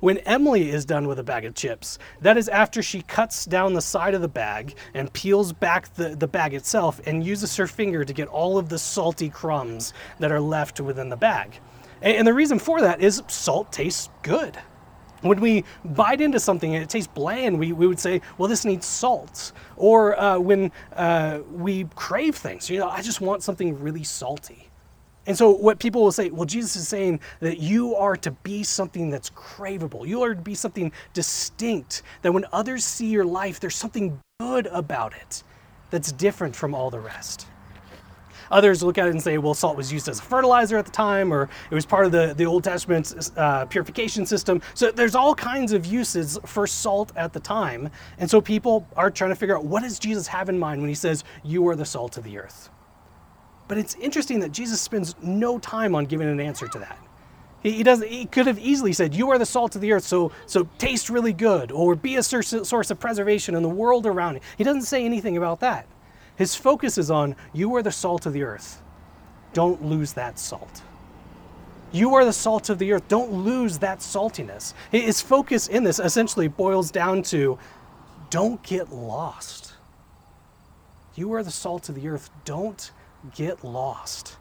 When 0.00 0.18
Emily 0.18 0.70
is 0.70 0.84
done 0.84 1.08
with 1.08 1.18
a 1.18 1.22
bag 1.22 1.46
of 1.46 1.54
chips, 1.54 1.98
that 2.20 2.36
is 2.36 2.48
after 2.50 2.82
she 2.82 3.00
cuts 3.02 3.46
down 3.46 3.72
the 3.72 3.80
side 3.80 4.14
of 4.14 4.20
the 4.20 4.28
bag 4.28 4.74
and 4.92 5.10
peels 5.12 5.52
back 5.54 5.94
the, 5.94 6.14
the 6.14 6.28
bag 6.28 6.52
itself 6.52 7.00
and 7.06 7.24
uses 7.24 7.56
her 7.56 7.66
finger 7.66 8.04
to 8.04 8.12
get 8.12 8.28
all 8.28 8.58
of 8.58 8.68
the 8.68 8.78
salty 8.78 9.30
crumbs 9.30 9.94
that 10.18 10.30
are 10.30 10.40
left 10.40 10.80
within 10.80 11.08
the 11.08 11.16
bag. 11.16 11.58
And, 12.02 12.18
and 12.18 12.26
the 12.26 12.34
reason 12.34 12.58
for 12.58 12.82
that 12.82 13.00
is 13.00 13.22
salt 13.28 13.72
tastes 13.72 14.10
good. 14.22 14.58
When 15.22 15.40
we 15.40 15.64
bite 15.82 16.20
into 16.20 16.38
something 16.38 16.74
and 16.74 16.84
it 16.84 16.90
tastes 16.90 17.10
bland, 17.12 17.58
we, 17.58 17.72
we 17.72 17.86
would 17.86 17.98
say, 17.98 18.20
well, 18.36 18.48
this 18.48 18.66
needs 18.66 18.84
salt. 18.84 19.52
Or 19.76 20.20
uh, 20.20 20.38
when 20.38 20.70
uh, 20.94 21.40
we 21.50 21.84
crave 21.94 22.36
things, 22.36 22.68
you 22.68 22.78
know, 22.78 22.88
I 22.88 23.00
just 23.00 23.22
want 23.22 23.42
something 23.42 23.80
really 23.80 24.04
salty. 24.04 24.65
And 25.26 25.36
so, 25.36 25.50
what 25.50 25.78
people 25.78 26.02
will 26.02 26.12
say, 26.12 26.30
well, 26.30 26.44
Jesus 26.44 26.76
is 26.76 26.88
saying 26.88 27.20
that 27.40 27.58
you 27.58 27.96
are 27.96 28.16
to 28.16 28.30
be 28.30 28.62
something 28.62 29.10
that's 29.10 29.30
craveable. 29.30 30.06
You 30.06 30.22
are 30.22 30.34
to 30.34 30.40
be 30.40 30.54
something 30.54 30.92
distinct, 31.12 32.02
that 32.22 32.32
when 32.32 32.44
others 32.52 32.84
see 32.84 33.06
your 33.06 33.24
life, 33.24 33.58
there's 33.58 33.76
something 33.76 34.20
good 34.38 34.66
about 34.68 35.14
it 35.14 35.42
that's 35.90 36.12
different 36.12 36.54
from 36.54 36.74
all 36.74 36.90
the 36.90 37.00
rest. 37.00 37.46
Others 38.50 38.82
look 38.82 38.98
at 38.98 39.08
it 39.08 39.10
and 39.10 39.22
say, 39.22 39.38
well, 39.38 39.54
salt 39.54 39.76
was 39.76 39.92
used 39.92 40.08
as 40.08 40.20
a 40.20 40.22
fertilizer 40.22 40.76
at 40.76 40.84
the 40.84 40.90
time, 40.92 41.32
or 41.32 41.48
it 41.70 41.74
was 41.74 41.84
part 41.84 42.06
of 42.06 42.12
the, 42.12 42.34
the 42.36 42.46
Old 42.46 42.62
Testament 42.62 43.30
uh, 43.36 43.66
purification 43.66 44.24
system. 44.24 44.62
So 44.74 44.90
there's 44.90 45.14
all 45.14 45.34
kinds 45.34 45.72
of 45.72 45.84
uses 45.84 46.38
for 46.46 46.66
salt 46.66 47.12
at 47.16 47.32
the 47.32 47.40
time. 47.40 47.90
And 48.18 48.30
so 48.30 48.40
people 48.40 48.86
are 48.96 49.10
trying 49.10 49.30
to 49.30 49.36
figure 49.36 49.56
out 49.56 49.64
what 49.64 49.82
does 49.82 49.98
Jesus 49.98 50.28
have 50.28 50.48
in 50.48 50.58
mind 50.58 50.80
when 50.80 50.88
he 50.88 50.94
says, 50.94 51.24
you 51.42 51.66
are 51.68 51.74
the 51.76 51.84
salt 51.84 52.16
of 52.16 52.24
the 52.24 52.38
earth? 52.38 52.70
But 53.68 53.78
it's 53.78 53.94
interesting 53.96 54.40
that 54.40 54.52
Jesus 54.52 54.80
spends 54.80 55.14
no 55.22 55.58
time 55.58 55.94
on 55.94 56.06
giving 56.06 56.28
an 56.28 56.40
answer 56.40 56.68
to 56.68 56.78
that. 56.78 56.98
He, 57.62 57.72
he 57.72 57.82
does 57.82 58.02
He 58.02 58.26
could 58.26 58.46
have 58.46 58.58
easily 58.58 58.92
said, 58.92 59.14
"You 59.14 59.30
are 59.30 59.38
the 59.38 59.46
salt 59.46 59.74
of 59.74 59.80
the 59.80 59.92
earth, 59.92 60.04
so 60.04 60.32
so 60.46 60.68
taste 60.78 61.10
really 61.10 61.32
good," 61.32 61.72
or 61.72 61.94
"Be 61.94 62.16
a 62.16 62.22
source, 62.22 62.52
of 62.52 63.00
preservation 63.00 63.54
in 63.54 63.62
the 63.62 63.68
world 63.68 64.06
around 64.06 64.34
you." 64.34 64.40
He 64.56 64.64
doesn't 64.64 64.82
say 64.82 65.04
anything 65.04 65.36
about 65.36 65.60
that. 65.60 65.86
His 66.36 66.54
focus 66.54 66.98
is 66.98 67.10
on, 67.10 67.34
"You 67.52 67.74
are 67.76 67.82
the 67.82 67.92
salt 67.92 68.26
of 68.26 68.32
the 68.32 68.42
earth. 68.42 68.82
Don't 69.52 69.84
lose 69.84 70.12
that 70.12 70.38
salt." 70.38 70.82
You 71.92 72.14
are 72.14 72.24
the 72.24 72.32
salt 72.32 72.68
of 72.68 72.78
the 72.78 72.92
earth. 72.92 73.08
Don't 73.08 73.32
lose 73.32 73.78
that 73.78 74.00
saltiness. 74.00 74.74
His 74.90 75.20
focus 75.20 75.66
in 75.66 75.84
this 75.84 75.98
essentially 75.98 76.48
boils 76.48 76.90
down 76.90 77.22
to 77.24 77.58
don't 78.28 78.62
get 78.62 78.92
lost. 78.92 79.74
You 81.14 81.32
are 81.32 81.42
the 81.42 81.50
salt 81.50 81.88
of 81.88 81.94
the 81.94 82.08
earth. 82.08 82.28
Don't 82.44 82.90
get 83.34 83.64
lost. 83.64 84.36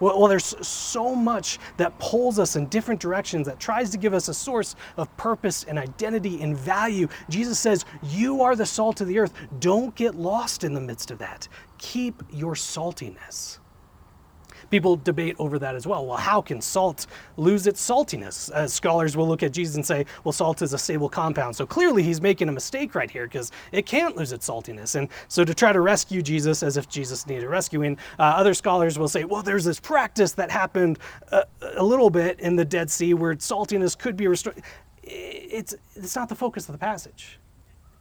Well, 0.00 0.18
well, 0.18 0.28
there's 0.28 0.56
so 0.66 1.14
much 1.14 1.60
that 1.76 1.96
pulls 2.00 2.38
us 2.40 2.56
in 2.56 2.66
different 2.66 3.00
directions 3.00 3.46
that 3.46 3.60
tries 3.60 3.90
to 3.90 3.98
give 3.98 4.14
us 4.14 4.26
a 4.28 4.34
source 4.34 4.74
of 4.96 5.14
purpose 5.16 5.64
and 5.64 5.78
identity 5.78 6.42
and 6.42 6.56
value. 6.56 7.06
Jesus 7.28 7.60
says, 7.60 7.84
You 8.02 8.42
are 8.42 8.56
the 8.56 8.66
salt 8.66 9.00
of 9.00 9.06
the 9.06 9.18
earth. 9.20 9.32
Don't 9.60 9.94
get 9.94 10.16
lost 10.16 10.64
in 10.64 10.74
the 10.74 10.80
midst 10.80 11.12
of 11.12 11.18
that. 11.18 11.46
Keep 11.78 12.22
your 12.32 12.54
saltiness 12.54 13.60
people 14.70 14.96
debate 14.96 15.36
over 15.38 15.58
that 15.58 15.74
as 15.74 15.86
well. 15.86 16.06
Well, 16.06 16.16
how 16.16 16.40
can 16.40 16.60
salt 16.60 17.06
lose 17.36 17.66
its 17.66 17.86
saltiness? 17.86 18.50
As 18.52 18.72
scholars 18.72 19.16
will 19.16 19.28
look 19.28 19.42
at 19.42 19.52
Jesus 19.52 19.76
and 19.76 19.84
say, 19.84 20.06
well, 20.24 20.32
salt 20.32 20.62
is 20.62 20.72
a 20.72 20.78
stable 20.78 21.08
compound. 21.08 21.56
So 21.56 21.66
clearly 21.66 22.02
he's 22.02 22.20
making 22.20 22.48
a 22.48 22.52
mistake 22.52 22.94
right 22.94 23.10
here 23.10 23.26
because 23.26 23.52
it 23.72 23.86
can't 23.86 24.16
lose 24.16 24.32
its 24.32 24.48
saltiness. 24.48 24.94
And 24.94 25.08
so 25.28 25.44
to 25.44 25.54
try 25.54 25.72
to 25.72 25.80
rescue 25.80 26.22
Jesus 26.22 26.62
as 26.62 26.76
if 26.76 26.88
Jesus 26.88 27.26
needed 27.26 27.46
rescuing, 27.46 27.98
uh, 28.18 28.22
other 28.22 28.54
scholars 28.54 28.98
will 28.98 29.08
say, 29.08 29.24
well, 29.24 29.42
there's 29.42 29.64
this 29.64 29.80
practice 29.80 30.32
that 30.32 30.50
happened 30.50 30.98
a, 31.30 31.44
a 31.76 31.84
little 31.84 32.10
bit 32.10 32.40
in 32.40 32.56
the 32.56 32.64
Dead 32.64 32.90
Sea 32.90 33.14
where 33.14 33.34
saltiness 33.34 33.96
could 33.96 34.16
be 34.16 34.28
restored. 34.28 34.62
It's, 35.02 35.74
it's 35.94 36.16
not 36.16 36.28
the 36.28 36.34
focus 36.34 36.68
of 36.68 36.72
the 36.72 36.78
passage. 36.78 37.38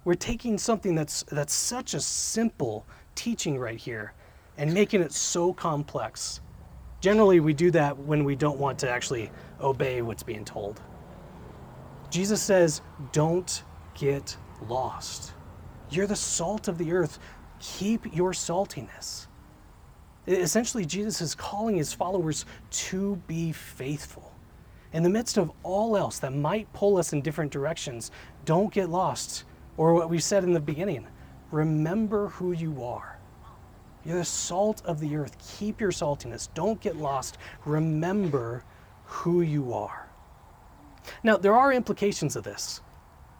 We're 0.04 0.16
taking 0.16 0.58
something 0.58 0.96
that's, 0.96 1.24
that's 1.24 1.54
such 1.54 1.94
a 1.94 2.00
simple 2.00 2.86
teaching 3.16 3.60
right 3.60 3.78
here 3.78 4.14
and 4.58 4.74
making 4.74 5.02
it 5.02 5.12
so 5.12 5.54
complex 5.54 6.42
Generally, 7.02 7.40
we 7.40 7.54
do 7.54 7.72
that 7.72 7.98
when 7.98 8.24
we 8.24 8.36
don't 8.36 8.60
want 8.60 8.78
to 8.80 8.90
actually 8.90 9.32
obey 9.60 10.02
what's 10.04 10.24
being 10.24 10.46
told. 10.46 10.80
Jesus 12.12 12.42
says, 12.42 12.82
Don't 13.12 13.64
get 13.96 14.38
lost. 14.68 15.34
You're 15.90 16.08
the 16.08 16.16
salt 16.16 16.68
of 16.68 16.78
the 16.78 16.94
earth. 16.94 17.20
Keep 17.60 18.16
your 18.16 18.32
saltiness. 18.32 19.28
Essentially, 20.28 20.86
Jesus 20.86 21.22
is 21.22 21.34
calling 21.34 21.76
his 21.76 21.92
followers 21.92 22.46
to 22.70 23.16
be 23.28 23.52
faithful. 23.52 24.32
In 24.94 25.04
the 25.04 25.10
midst 25.10 25.38
of 25.38 25.52
all 25.64 25.98
else 25.98 26.20
that 26.20 26.34
might 26.34 26.72
pull 26.74 26.98
us 26.98 27.14
in 27.14 27.22
different 27.22 27.52
directions, 27.52 28.12
don't 28.46 28.72
get 28.72 28.90
lost. 28.90 29.46
Or 29.78 29.94
what 29.94 30.10
we 30.10 30.20
said 30.20 30.44
in 30.44 30.54
the 30.54 30.60
beginning 30.60 31.08
remember 31.52 32.30
who 32.30 32.52
you 32.52 32.84
are. 32.84 33.11
You're 34.06 34.20
the 34.20 34.26
salt 34.26 34.82
of 34.86 35.00
the 35.00 35.16
earth. 35.16 35.38
Keep 35.58 35.80
your 35.80 35.92
saltiness. 35.92 36.50
Don't 36.54 36.82
get 36.82 36.96
lost. 36.96 37.38
Remember 37.66 38.64
who 39.06 39.42
you 39.42 39.74
are. 39.74 40.10
Now, 41.24 41.38
there 41.38 41.56
are 41.56 41.72
implications 41.72 42.36
of 42.36 42.44
this. 42.44 42.82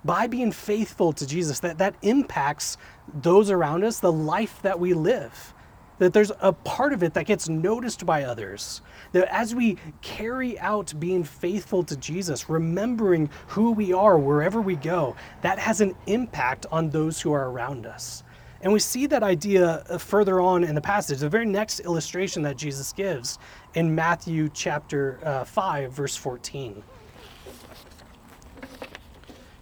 By 0.04 0.28
being 0.28 0.52
faithful 0.52 1.14
to 1.14 1.28
Jesus, 1.28 1.60
that, 1.60 1.78
that 1.78 1.96
impacts 2.02 2.78
those 3.14 3.52
around 3.52 3.84
us, 3.84 4.00
the 4.00 4.12
life 4.12 4.62
that 4.64 4.80
we 4.80 4.94
live. 4.94 5.54
That 6.00 6.14
there's 6.14 6.32
a 6.40 6.52
part 6.52 6.94
of 6.94 7.04
it 7.04 7.14
that 7.14 7.28
gets 7.28 7.48
noticed 7.48 8.06
by 8.06 8.24
others. 8.24 8.82
That 9.12 9.32
as 9.32 9.54
we 9.54 9.78
carry 10.02 10.60
out 10.60 10.94
being 11.00 11.24
faithful 11.24 11.84
to 11.84 11.96
Jesus, 11.96 12.50
remembering 12.50 13.30
who 13.48 13.72
we 13.72 13.94
are 13.94 14.18
wherever 14.18 14.60
we 14.60 14.76
go, 14.76 15.16
that 15.42 15.60
has 15.60 15.82
an 15.82 15.96
impact 16.08 16.66
on 16.72 16.90
those 16.90 17.22
who 17.22 17.32
are 17.32 17.52
around 17.52 17.86
us. 17.86 18.24
And 18.64 18.72
we 18.72 18.80
see 18.80 19.08
that 19.08 19.24
idea 19.24 19.84
uh, 19.90 19.98
further 19.98 20.40
on 20.40 20.64
in 20.64 20.76
the 20.76 20.82
passage, 20.82 21.20
the 21.20 21.30
very 21.30 21.46
next 21.46 21.80
illustration 21.80 22.44
that 22.44 22.58
Jesus 22.58 22.94
gives 22.94 23.40
in 23.74 23.94
Matthew 23.94 24.50
chapter 24.54 25.20
uh, 25.24 25.44
5, 25.44 25.92
verse 25.92 26.16
14. 26.16 26.84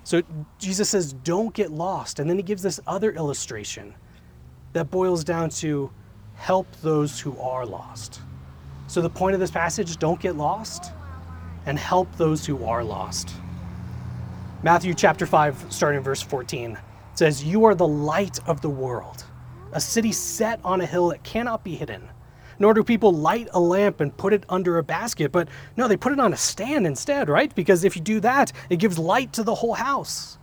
So 0.03 0.21
Jesus 0.57 0.89
says, 0.89 1.13
Don't 1.13 1.53
get 1.53 1.71
lost. 1.71 2.19
And 2.19 2.29
then 2.29 2.35
he 2.35 2.43
gives 2.43 2.61
this 2.61 2.79
other 2.87 3.11
illustration 3.11 3.93
that 4.73 4.91
boils 4.91 5.23
down 5.23 5.49
to 5.49 5.91
help 6.35 6.67
those 6.81 7.19
who 7.19 7.37
are 7.39 7.65
lost. 7.65 8.21
So 8.87 9.01
the 9.01 9.09
point 9.09 9.33
of 9.33 9.39
this 9.39 9.51
passage, 9.51 9.97
don't 9.97 10.19
get 10.19 10.35
lost 10.35 10.91
and 11.65 11.77
help 11.77 12.13
those 12.17 12.45
who 12.45 12.65
are 12.65 12.83
lost. 12.83 13.33
Matthew 14.63 14.93
chapter 14.93 15.25
5, 15.25 15.67
starting 15.69 16.01
verse 16.01 16.21
14 16.21 16.77
says, 17.19 17.43
You 17.43 17.65
are 17.65 17.75
the 17.75 17.87
light 17.87 18.39
of 18.47 18.61
the 18.61 18.69
world, 18.69 19.25
a 19.73 19.81
city 19.81 20.11
set 20.11 20.59
on 20.63 20.81
a 20.81 20.85
hill 20.85 21.09
that 21.09 21.23
cannot 21.23 21.63
be 21.63 21.75
hidden. 21.75 22.09
Nor 22.57 22.73
do 22.73 22.83
people 22.83 23.13
light 23.13 23.47
a 23.51 23.59
lamp 23.59 23.99
and 23.99 24.15
put 24.15 24.33
it 24.33 24.45
under 24.49 24.77
a 24.77 24.83
basket, 24.83 25.31
but 25.31 25.47
no, 25.77 25.87
they 25.87 25.97
put 25.97 26.13
it 26.13 26.19
on 26.19 26.33
a 26.33 26.37
stand 26.37 26.87
instead, 26.87 27.29
right? 27.29 27.53
Because 27.53 27.83
if 27.83 27.95
you 27.95 28.01
do 28.01 28.19
that, 28.21 28.51
it 28.69 28.77
gives 28.79 28.97
light 28.97 29.31
to 29.33 29.43
the 29.43 29.55
whole 29.55 29.75
house. 29.75 30.37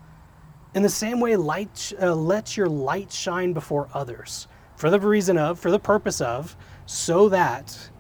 In 0.75 0.83
the 0.83 0.89
same 0.89 1.19
way, 1.19 1.37
light, 1.37 1.93
uh, 2.01 2.15
let 2.15 2.57
your 2.57 2.69
light 2.69 3.11
shine 3.11 3.53
before 3.53 3.89
others, 3.95 4.47
for 4.77 4.91
the 4.91 5.01
reason 5.01 5.39
of, 5.39 5.59
for 5.59 5.71
the 5.71 5.79
purpose 5.79 6.21
of, 6.21 6.57
so 6.85 7.29
that 7.31 7.91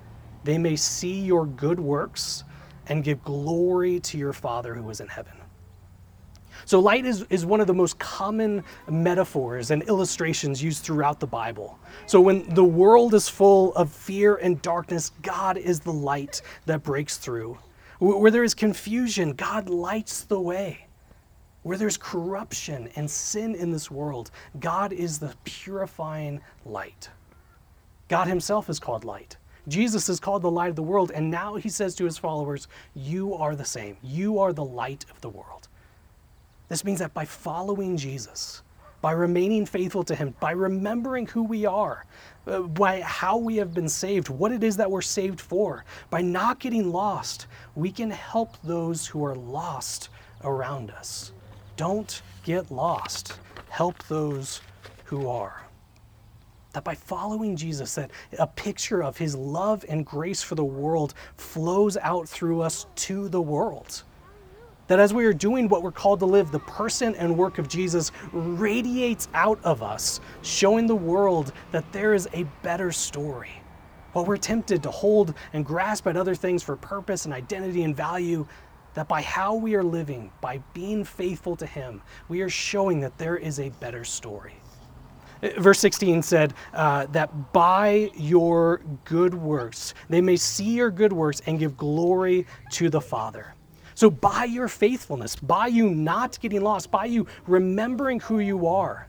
they 0.45 0.59
may 0.59 0.76
see 0.76 1.21
your 1.21 1.47
good 1.47 1.80
works 1.80 2.45
and 2.88 3.02
give 3.02 3.25
glory 3.25 4.00
to 4.00 4.18
your 4.18 4.33
Father 4.33 4.75
who 4.75 4.88
is 4.90 5.00
in 5.00 5.09
heaven. 5.09 5.33
So, 6.67 6.81
light 6.81 7.07
is, 7.07 7.25
is 7.31 7.47
one 7.47 7.61
of 7.61 7.69
the 7.69 7.75
most 7.75 7.97
common 8.01 8.65
metaphors 8.91 9.71
and 9.71 9.85
illustrations 9.85 10.61
used 10.61 10.83
throughout 10.83 11.21
the 11.21 11.27
Bible. 11.27 11.79
So, 12.07 12.21
when 12.21 12.53
the 12.55 12.65
world 12.65 13.15
is 13.15 13.29
full 13.29 13.73
of 13.77 13.89
fear 13.91 14.35
and 14.35 14.61
darkness, 14.63 15.13
God 15.23 15.59
is 15.59 15.79
the 15.79 15.93
light 15.93 16.43
that 16.67 16.83
breaks 16.83 17.19
through. 17.19 17.57
Where 18.01 18.33
there 18.33 18.43
is 18.43 18.53
confusion, 18.53 19.35
God 19.35 19.69
lights 19.69 20.25
the 20.25 20.41
way. 20.41 20.89
Where 21.63 21.79
there's 21.79 21.97
corruption 21.97 22.89
and 22.97 23.09
sin 23.09 23.55
in 23.55 23.71
this 23.71 23.89
world, 23.89 24.33
God 24.59 24.93
is 24.93 25.21
the 25.21 25.35
purifying 25.45 26.41
light. 26.65 27.11
God 28.09 28.27
Himself 28.27 28.69
is 28.69 28.81
called 28.81 29.05
light. 29.05 29.37
Jesus 29.69 30.09
is 30.09 30.19
called 30.19 30.43
the 30.43 30.51
light 30.51 30.71
of 30.71 30.77
the 30.77 30.83
world, 30.83 31.13
and 31.15 31.31
now 31.31 31.55
He 31.55 31.69
says 31.69 31.95
to 31.95 32.05
His 32.05 32.19
followers, 32.19 32.67
You 32.95 33.35
are 33.35 33.55
the 33.55 33.65
same. 33.65 33.97
You 34.03 34.41
are 34.41 34.53
the 34.53 34.65
light 34.65 35.05
of 35.13 35.21
the 35.21 35.29
world. 35.29 35.69
This 36.69 36.85
means 36.85 36.99
that 36.99 37.15
by 37.15 37.25
following 37.25 37.97
Jesus, 37.97 38.63
by 39.01 39.13
remaining 39.13 39.67
faithful 39.67 40.03
to 40.05 40.15
Him, 40.15 40.35
by 40.41 40.51
remembering 40.51 41.27
who 41.27 41.45
we 41.45 41.65
are, 41.65 42.05
uh, 42.47 42.61
by 42.61 43.01
how 43.03 43.37
we 43.37 43.57
have 43.57 43.73
been 43.73 43.89
saved, 43.89 44.29
what 44.29 44.53
it 44.53 44.65
is 44.65 44.77
that 44.79 44.91
we're 44.91 45.03
saved 45.03 45.41
for, 45.41 45.85
by 46.11 46.23
not 46.23 46.59
getting 46.59 46.91
lost, 46.91 47.47
we 47.75 47.93
can 47.93 48.11
help 48.11 48.57
those 48.63 49.07
who 49.07 49.25
are 49.25 49.37
lost 49.37 50.09
around 50.43 50.91
us. 50.91 51.33
Don't 51.77 52.23
get 52.45 52.71
lost. 52.71 53.39
Help 53.69 54.03
those 54.05 54.61
who 55.05 55.29
are. 55.29 55.63
That 56.73 56.85
by 56.85 56.95
following 56.95 57.57
Jesus, 57.57 57.95
that 57.95 58.11
a 58.39 58.47
picture 58.47 59.03
of 59.03 59.17
his 59.17 59.35
love 59.35 59.85
and 59.89 60.05
grace 60.05 60.43
for 60.43 60.55
the 60.55 60.65
world 60.65 61.15
flows 61.37 61.97
out 61.97 62.29
through 62.29 62.61
us 62.63 62.87
to 62.97 63.29
the 63.29 63.41
world. 63.41 64.03
That 64.88 65.00
as 65.00 65.12
we 65.12 65.25
are 65.25 65.33
doing 65.33 65.69
what 65.69 65.83
we're 65.83 65.93
called 65.93 66.21
to 66.21 66.26
live, 66.26 66.52
the 66.52 66.61
person 66.61 67.14
and 67.16 67.37
work 67.37 67.59
of 67.59 67.69
Jesus 67.69 68.12
radiates 68.33 69.28
out 69.35 69.59
of 69.64 69.83
us, 69.83 70.21
showing 70.43 70.87
the 70.87 70.95
world 70.95 71.52
that 71.73 71.90
there 71.93 72.14
is 72.14 72.28
a 72.33 72.45
better 72.62 72.93
story. 72.93 73.50
While 74.12 74.25
we're 74.25 74.37
tempted 74.37 74.83
to 74.85 74.90
hold 74.90 75.35
and 75.52 75.64
grasp 75.64 76.07
at 76.07 76.16
other 76.16 76.35
things 76.35 76.62
for 76.62 76.76
purpose 76.76 77.25
and 77.25 77.35
identity 77.35 77.83
and 77.83 77.97
value, 77.97 78.47
that 78.95 79.09
by 79.09 79.21
how 79.23 79.55
we 79.55 79.75
are 79.75 79.85
living, 79.85 80.31
by 80.40 80.59
being 80.73 81.05
faithful 81.05 81.57
to 81.57 81.66
Him, 81.66 82.00
we 82.28 82.40
are 82.40 82.49
showing 82.49 83.00
that 83.00 83.19
there 83.19 83.37
is 83.37 83.61
a 83.61 83.69
better 83.81 84.05
story. 84.05 84.55
Verse 85.59 85.78
16 85.81 86.23
said 86.23 86.55
uh, 86.73 87.07
that 87.07 87.52
by 87.52 88.11
your 88.14 88.81
good 89.05 89.35
works, 89.35 89.93
they 90.09 90.23
may 90.23 90.37
see 90.37 90.76
your 90.76 90.90
good 90.90 91.12
works 91.12 91.43
and 91.45 91.59
give 91.59 91.76
glory 91.76 92.47
to 92.71 92.88
the 92.88 93.00
Father. 93.00 93.56
So, 93.97 94.11
by 94.11 94.45
your 94.45 94.69
faithfulness, 94.69 95.37
by 95.37 95.69
you 95.69 95.88
not 95.88 96.38
getting 96.41 96.61
lost, 96.61 96.91
by 96.91 97.07
you 97.07 97.26
remembering 97.47 98.21
who 98.21 98.41
you 98.41 98.67
are, 98.67 99.09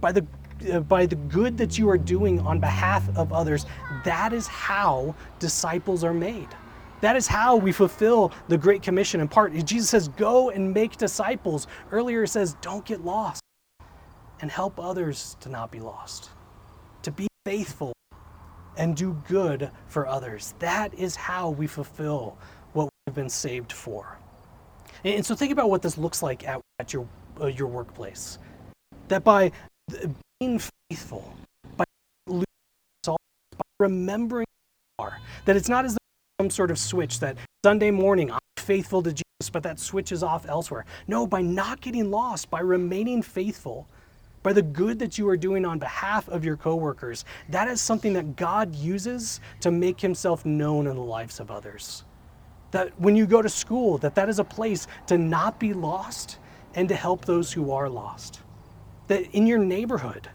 by 0.00 0.12
the 0.12 0.24
uh, 0.72 0.78
by 0.78 1.06
the 1.06 1.16
good 1.16 1.58
that 1.58 1.76
you 1.76 1.90
are 1.90 1.98
doing 1.98 2.38
on 2.38 2.60
behalf 2.60 3.04
of 3.16 3.32
others, 3.32 3.66
that 4.04 4.32
is 4.32 4.46
how 4.46 5.12
disciples 5.40 6.04
are 6.04 6.14
made. 6.14 6.46
That 7.00 7.16
is 7.16 7.26
how 7.26 7.56
we 7.56 7.72
fulfill 7.72 8.32
the 8.46 8.56
Great 8.56 8.80
Commission 8.80 9.20
in 9.20 9.26
part. 9.26 9.52
Jesus 9.64 9.90
says, 9.90 10.06
Go 10.06 10.50
and 10.50 10.72
make 10.72 10.96
disciples. 10.96 11.66
Earlier, 11.90 12.22
it 12.22 12.28
says, 12.28 12.54
Don't 12.60 12.84
get 12.84 13.04
lost 13.04 13.42
and 14.40 14.52
help 14.52 14.78
others 14.78 15.36
to 15.40 15.48
not 15.48 15.72
be 15.72 15.80
lost, 15.80 16.30
to 17.02 17.10
be 17.10 17.26
faithful 17.44 17.92
and 18.76 18.96
do 18.96 19.20
good 19.26 19.68
for 19.88 20.06
others. 20.06 20.54
That 20.60 20.94
is 20.94 21.16
how 21.16 21.50
we 21.50 21.66
fulfill 21.66 22.38
have 23.06 23.14
been 23.14 23.28
saved 23.28 23.70
for. 23.70 24.18
And 25.04 25.24
so 25.24 25.34
think 25.34 25.52
about 25.52 25.68
what 25.68 25.82
this 25.82 25.98
looks 25.98 26.22
like 26.22 26.48
at, 26.48 26.60
at 26.78 26.92
your, 26.94 27.06
uh, 27.38 27.46
your 27.46 27.68
workplace. 27.68 28.38
That 29.08 29.22
by 29.22 29.52
being 30.40 30.58
faithful, 30.88 31.34
by, 31.76 31.84
remembering 33.78 34.46
are, 34.98 35.18
that 35.44 35.56
it's 35.56 35.68
not 35.68 35.84
as 35.84 35.92
though 35.92 36.44
some 36.44 36.48
sort 36.50 36.70
of 36.70 36.78
switch 36.78 37.20
that 37.20 37.36
Sunday 37.62 37.90
morning 37.90 38.30
I'm 38.30 38.38
faithful 38.56 39.02
to 39.02 39.10
Jesus, 39.10 39.50
but 39.52 39.62
that 39.64 39.78
switches 39.78 40.22
off 40.22 40.48
elsewhere. 40.48 40.86
No, 41.06 41.26
by 41.26 41.42
not 41.42 41.82
getting 41.82 42.10
lost, 42.10 42.48
by 42.48 42.60
remaining 42.60 43.20
faithful, 43.20 43.86
by 44.42 44.54
the 44.54 44.62
good 44.62 44.98
that 45.00 45.18
you 45.18 45.28
are 45.28 45.36
doing 45.36 45.66
on 45.66 45.78
behalf 45.78 46.26
of 46.28 46.42
your 46.42 46.56
coworkers, 46.56 47.26
that 47.50 47.68
is 47.68 47.82
something 47.82 48.14
that 48.14 48.36
God 48.36 48.74
uses 48.74 49.40
to 49.60 49.70
make 49.70 50.00
himself 50.00 50.46
known 50.46 50.86
in 50.86 50.96
the 50.96 51.02
lives 51.02 51.38
of 51.40 51.50
others 51.50 52.04
that 52.74 52.90
when 53.00 53.14
you 53.14 53.24
go 53.24 53.40
to 53.40 53.48
school 53.48 53.98
that 53.98 54.16
that 54.16 54.28
is 54.28 54.40
a 54.40 54.44
place 54.44 54.88
to 55.06 55.16
not 55.16 55.60
be 55.60 55.72
lost 55.72 56.38
and 56.74 56.88
to 56.88 56.94
help 56.96 57.24
those 57.24 57.52
who 57.52 57.70
are 57.70 57.88
lost. 57.88 58.40
That 59.06 59.30
in 59.32 59.46
your 59.46 59.58
neighborhood 59.58 60.28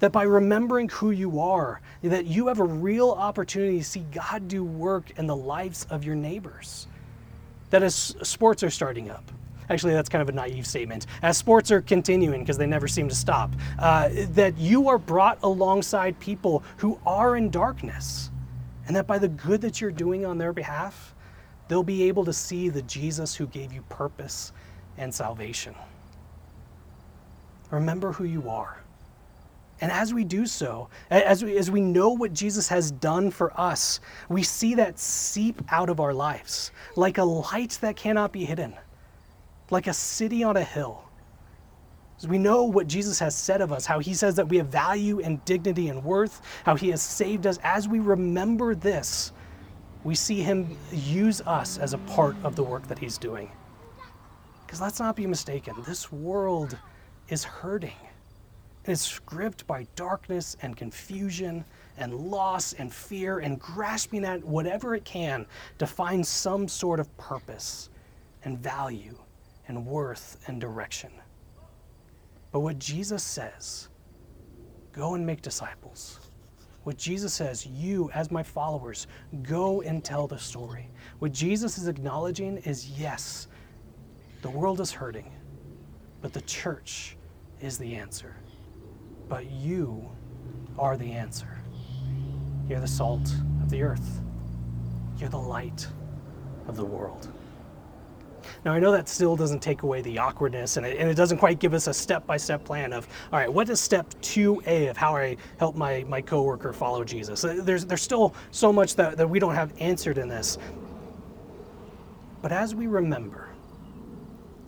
that 0.00 0.10
by 0.10 0.24
remembering 0.24 0.88
who 0.88 1.12
you 1.12 1.38
are 1.38 1.80
that 2.02 2.26
you 2.26 2.48
have 2.48 2.58
a 2.58 2.64
real 2.64 3.10
opportunity 3.10 3.78
to 3.78 3.84
see 3.84 4.00
god 4.10 4.48
do 4.48 4.64
work 4.64 5.12
in 5.16 5.28
the 5.28 5.36
lives 5.36 5.86
of 5.88 6.02
your 6.02 6.16
neighbors. 6.16 6.88
That 7.70 7.84
as 7.84 8.16
sports 8.22 8.64
are 8.64 8.70
starting 8.70 9.08
up 9.08 9.30
actually 9.70 9.92
that's 9.92 10.08
kind 10.08 10.20
of 10.20 10.28
a 10.28 10.32
naive 10.32 10.66
statement 10.66 11.06
as 11.22 11.36
sports 11.36 11.70
are 11.70 11.80
continuing 11.80 12.40
because 12.40 12.58
they 12.58 12.66
never 12.66 12.88
seem 12.88 13.08
to 13.08 13.14
stop 13.14 13.52
uh, 13.78 14.08
that 14.30 14.58
you 14.58 14.88
are 14.88 14.98
brought 14.98 15.38
alongside 15.44 16.18
people 16.18 16.64
who 16.78 16.98
are 17.06 17.36
in 17.36 17.48
darkness 17.50 18.32
and 18.88 18.96
that 18.96 19.06
by 19.06 19.16
the 19.16 19.28
good 19.28 19.60
that 19.60 19.80
you're 19.80 19.92
doing 19.92 20.26
on 20.26 20.38
their 20.38 20.52
behalf 20.52 21.11
they'll 21.72 21.82
be 21.82 22.02
able 22.02 22.22
to 22.22 22.34
see 22.34 22.68
the 22.68 22.82
Jesus 22.82 23.34
who 23.34 23.46
gave 23.46 23.72
you 23.72 23.80
purpose 23.88 24.52
and 24.98 25.12
salvation. 25.14 25.74
Remember 27.70 28.12
who 28.12 28.24
you 28.24 28.46
are. 28.50 28.82
And 29.80 29.90
as 29.90 30.12
we 30.12 30.22
do 30.22 30.44
so, 30.44 30.90
as 31.08 31.42
we, 31.42 31.56
as 31.56 31.70
we 31.70 31.80
know 31.80 32.10
what 32.10 32.34
Jesus 32.34 32.68
has 32.68 32.90
done 32.90 33.30
for 33.30 33.58
us, 33.58 34.00
we 34.28 34.42
see 34.42 34.74
that 34.74 34.98
seep 34.98 35.62
out 35.72 35.88
of 35.88 35.98
our 35.98 36.12
lives 36.12 36.72
like 36.94 37.16
a 37.16 37.24
light 37.24 37.78
that 37.80 37.96
cannot 37.96 38.32
be 38.32 38.44
hidden, 38.44 38.74
like 39.70 39.86
a 39.86 39.94
city 39.94 40.44
on 40.44 40.58
a 40.58 40.62
hill. 40.62 41.02
As 42.18 42.28
we 42.28 42.36
know 42.36 42.64
what 42.64 42.86
Jesus 42.86 43.18
has 43.18 43.34
said 43.34 43.62
of 43.62 43.72
us, 43.72 43.86
how 43.86 43.98
he 43.98 44.12
says 44.12 44.36
that 44.36 44.46
we 44.46 44.58
have 44.58 44.68
value 44.68 45.20
and 45.20 45.42
dignity 45.46 45.88
and 45.88 46.04
worth, 46.04 46.42
how 46.66 46.76
he 46.76 46.90
has 46.90 47.00
saved 47.00 47.46
us, 47.46 47.58
as 47.62 47.88
we 47.88 47.98
remember 47.98 48.74
this, 48.74 49.32
we 50.04 50.14
see 50.14 50.42
him 50.42 50.76
use 50.92 51.40
us 51.42 51.78
as 51.78 51.94
a 51.94 51.98
part 51.98 52.36
of 52.42 52.56
the 52.56 52.62
work 52.62 52.86
that 52.88 52.98
he's 52.98 53.18
doing. 53.18 53.50
Because 54.66 54.80
let's 54.80 54.98
not 54.98 55.16
be 55.16 55.26
mistaken, 55.26 55.74
this 55.86 56.10
world 56.10 56.76
is 57.28 57.44
hurting. 57.44 57.92
It's 58.84 59.18
gripped 59.20 59.66
by 59.66 59.86
darkness 59.94 60.56
and 60.62 60.76
confusion 60.76 61.64
and 61.98 62.14
loss 62.14 62.72
and 62.72 62.92
fear 62.92 63.38
and 63.38 63.60
grasping 63.60 64.24
at 64.24 64.42
whatever 64.42 64.96
it 64.96 65.04
can 65.04 65.46
to 65.78 65.86
find 65.86 66.26
some 66.26 66.66
sort 66.66 66.98
of 66.98 67.16
purpose 67.16 67.90
and 68.44 68.58
value 68.58 69.16
and 69.68 69.86
worth 69.86 70.42
and 70.48 70.60
direction. 70.60 71.12
But 72.50 72.60
what 72.60 72.78
Jesus 72.80 73.22
says, 73.22 73.88
go 74.92 75.14
and 75.14 75.24
make 75.24 75.42
disciples 75.42 76.21
what 76.84 76.96
Jesus 76.96 77.32
says, 77.32 77.66
you, 77.66 78.10
as 78.12 78.30
my 78.30 78.42
followers, 78.42 79.06
go 79.42 79.82
and 79.82 80.02
tell 80.04 80.26
the 80.26 80.38
story. 80.38 80.90
What 81.20 81.32
Jesus 81.32 81.78
is 81.78 81.86
acknowledging 81.86 82.58
is 82.58 82.90
yes, 82.90 83.46
the 84.42 84.50
world 84.50 84.80
is 84.80 84.90
hurting, 84.90 85.30
but 86.20 86.32
the 86.32 86.40
church 86.42 87.16
is 87.60 87.78
the 87.78 87.94
answer. 87.94 88.34
But 89.28 89.50
you 89.50 90.10
are 90.78 90.96
the 90.96 91.12
answer. 91.12 91.58
You're 92.68 92.80
the 92.80 92.88
salt 92.88 93.32
of 93.62 93.70
the 93.70 93.82
earth, 93.82 94.20
you're 95.18 95.28
the 95.28 95.36
light 95.36 95.86
of 96.66 96.76
the 96.76 96.84
world. 96.84 97.32
Now, 98.64 98.72
I 98.72 98.78
know 98.78 98.92
that 98.92 99.08
still 99.08 99.36
doesn't 99.36 99.60
take 99.60 99.82
away 99.82 100.02
the 100.02 100.18
awkwardness 100.18 100.76
and 100.76 100.86
it, 100.86 100.98
and 100.98 101.08
it 101.08 101.14
doesn't 101.14 101.38
quite 101.38 101.58
give 101.58 101.74
us 101.74 101.86
a 101.86 101.94
step 101.94 102.26
by 102.26 102.36
step 102.36 102.64
plan 102.64 102.92
of, 102.92 103.08
all 103.32 103.38
right, 103.38 103.52
what 103.52 103.68
is 103.68 103.80
step 103.80 104.08
2A 104.22 104.90
of 104.90 104.96
how 104.96 105.16
I 105.16 105.36
help 105.58 105.76
my, 105.76 106.04
my 106.08 106.20
coworker 106.20 106.72
follow 106.72 107.04
Jesus? 107.04 107.44
Uh, 107.44 107.60
there's, 107.62 107.84
there's 107.84 108.02
still 108.02 108.34
so 108.50 108.72
much 108.72 108.96
that, 108.96 109.16
that 109.16 109.28
we 109.28 109.38
don't 109.38 109.54
have 109.54 109.72
answered 109.78 110.18
in 110.18 110.28
this. 110.28 110.58
But 112.40 112.52
as 112.52 112.74
we 112.74 112.86
remember, 112.86 113.50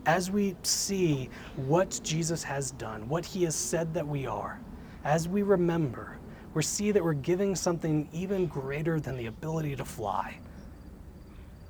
as 0.06 0.30
we 0.30 0.54
see 0.62 1.28
what 1.56 2.00
Jesus 2.02 2.42
has 2.42 2.70
done, 2.72 3.08
what 3.08 3.24
he 3.24 3.44
has 3.44 3.54
said 3.54 3.92
that 3.94 4.06
we 4.06 4.26
are, 4.26 4.60
as 5.04 5.28
we 5.28 5.42
remember, 5.42 6.18
we 6.54 6.62
see 6.62 6.92
that 6.92 7.02
we're 7.02 7.14
giving 7.14 7.56
something 7.56 8.08
even 8.12 8.46
greater 8.46 9.00
than 9.00 9.16
the 9.16 9.26
ability 9.26 9.74
to 9.76 9.84
fly. 9.84 10.38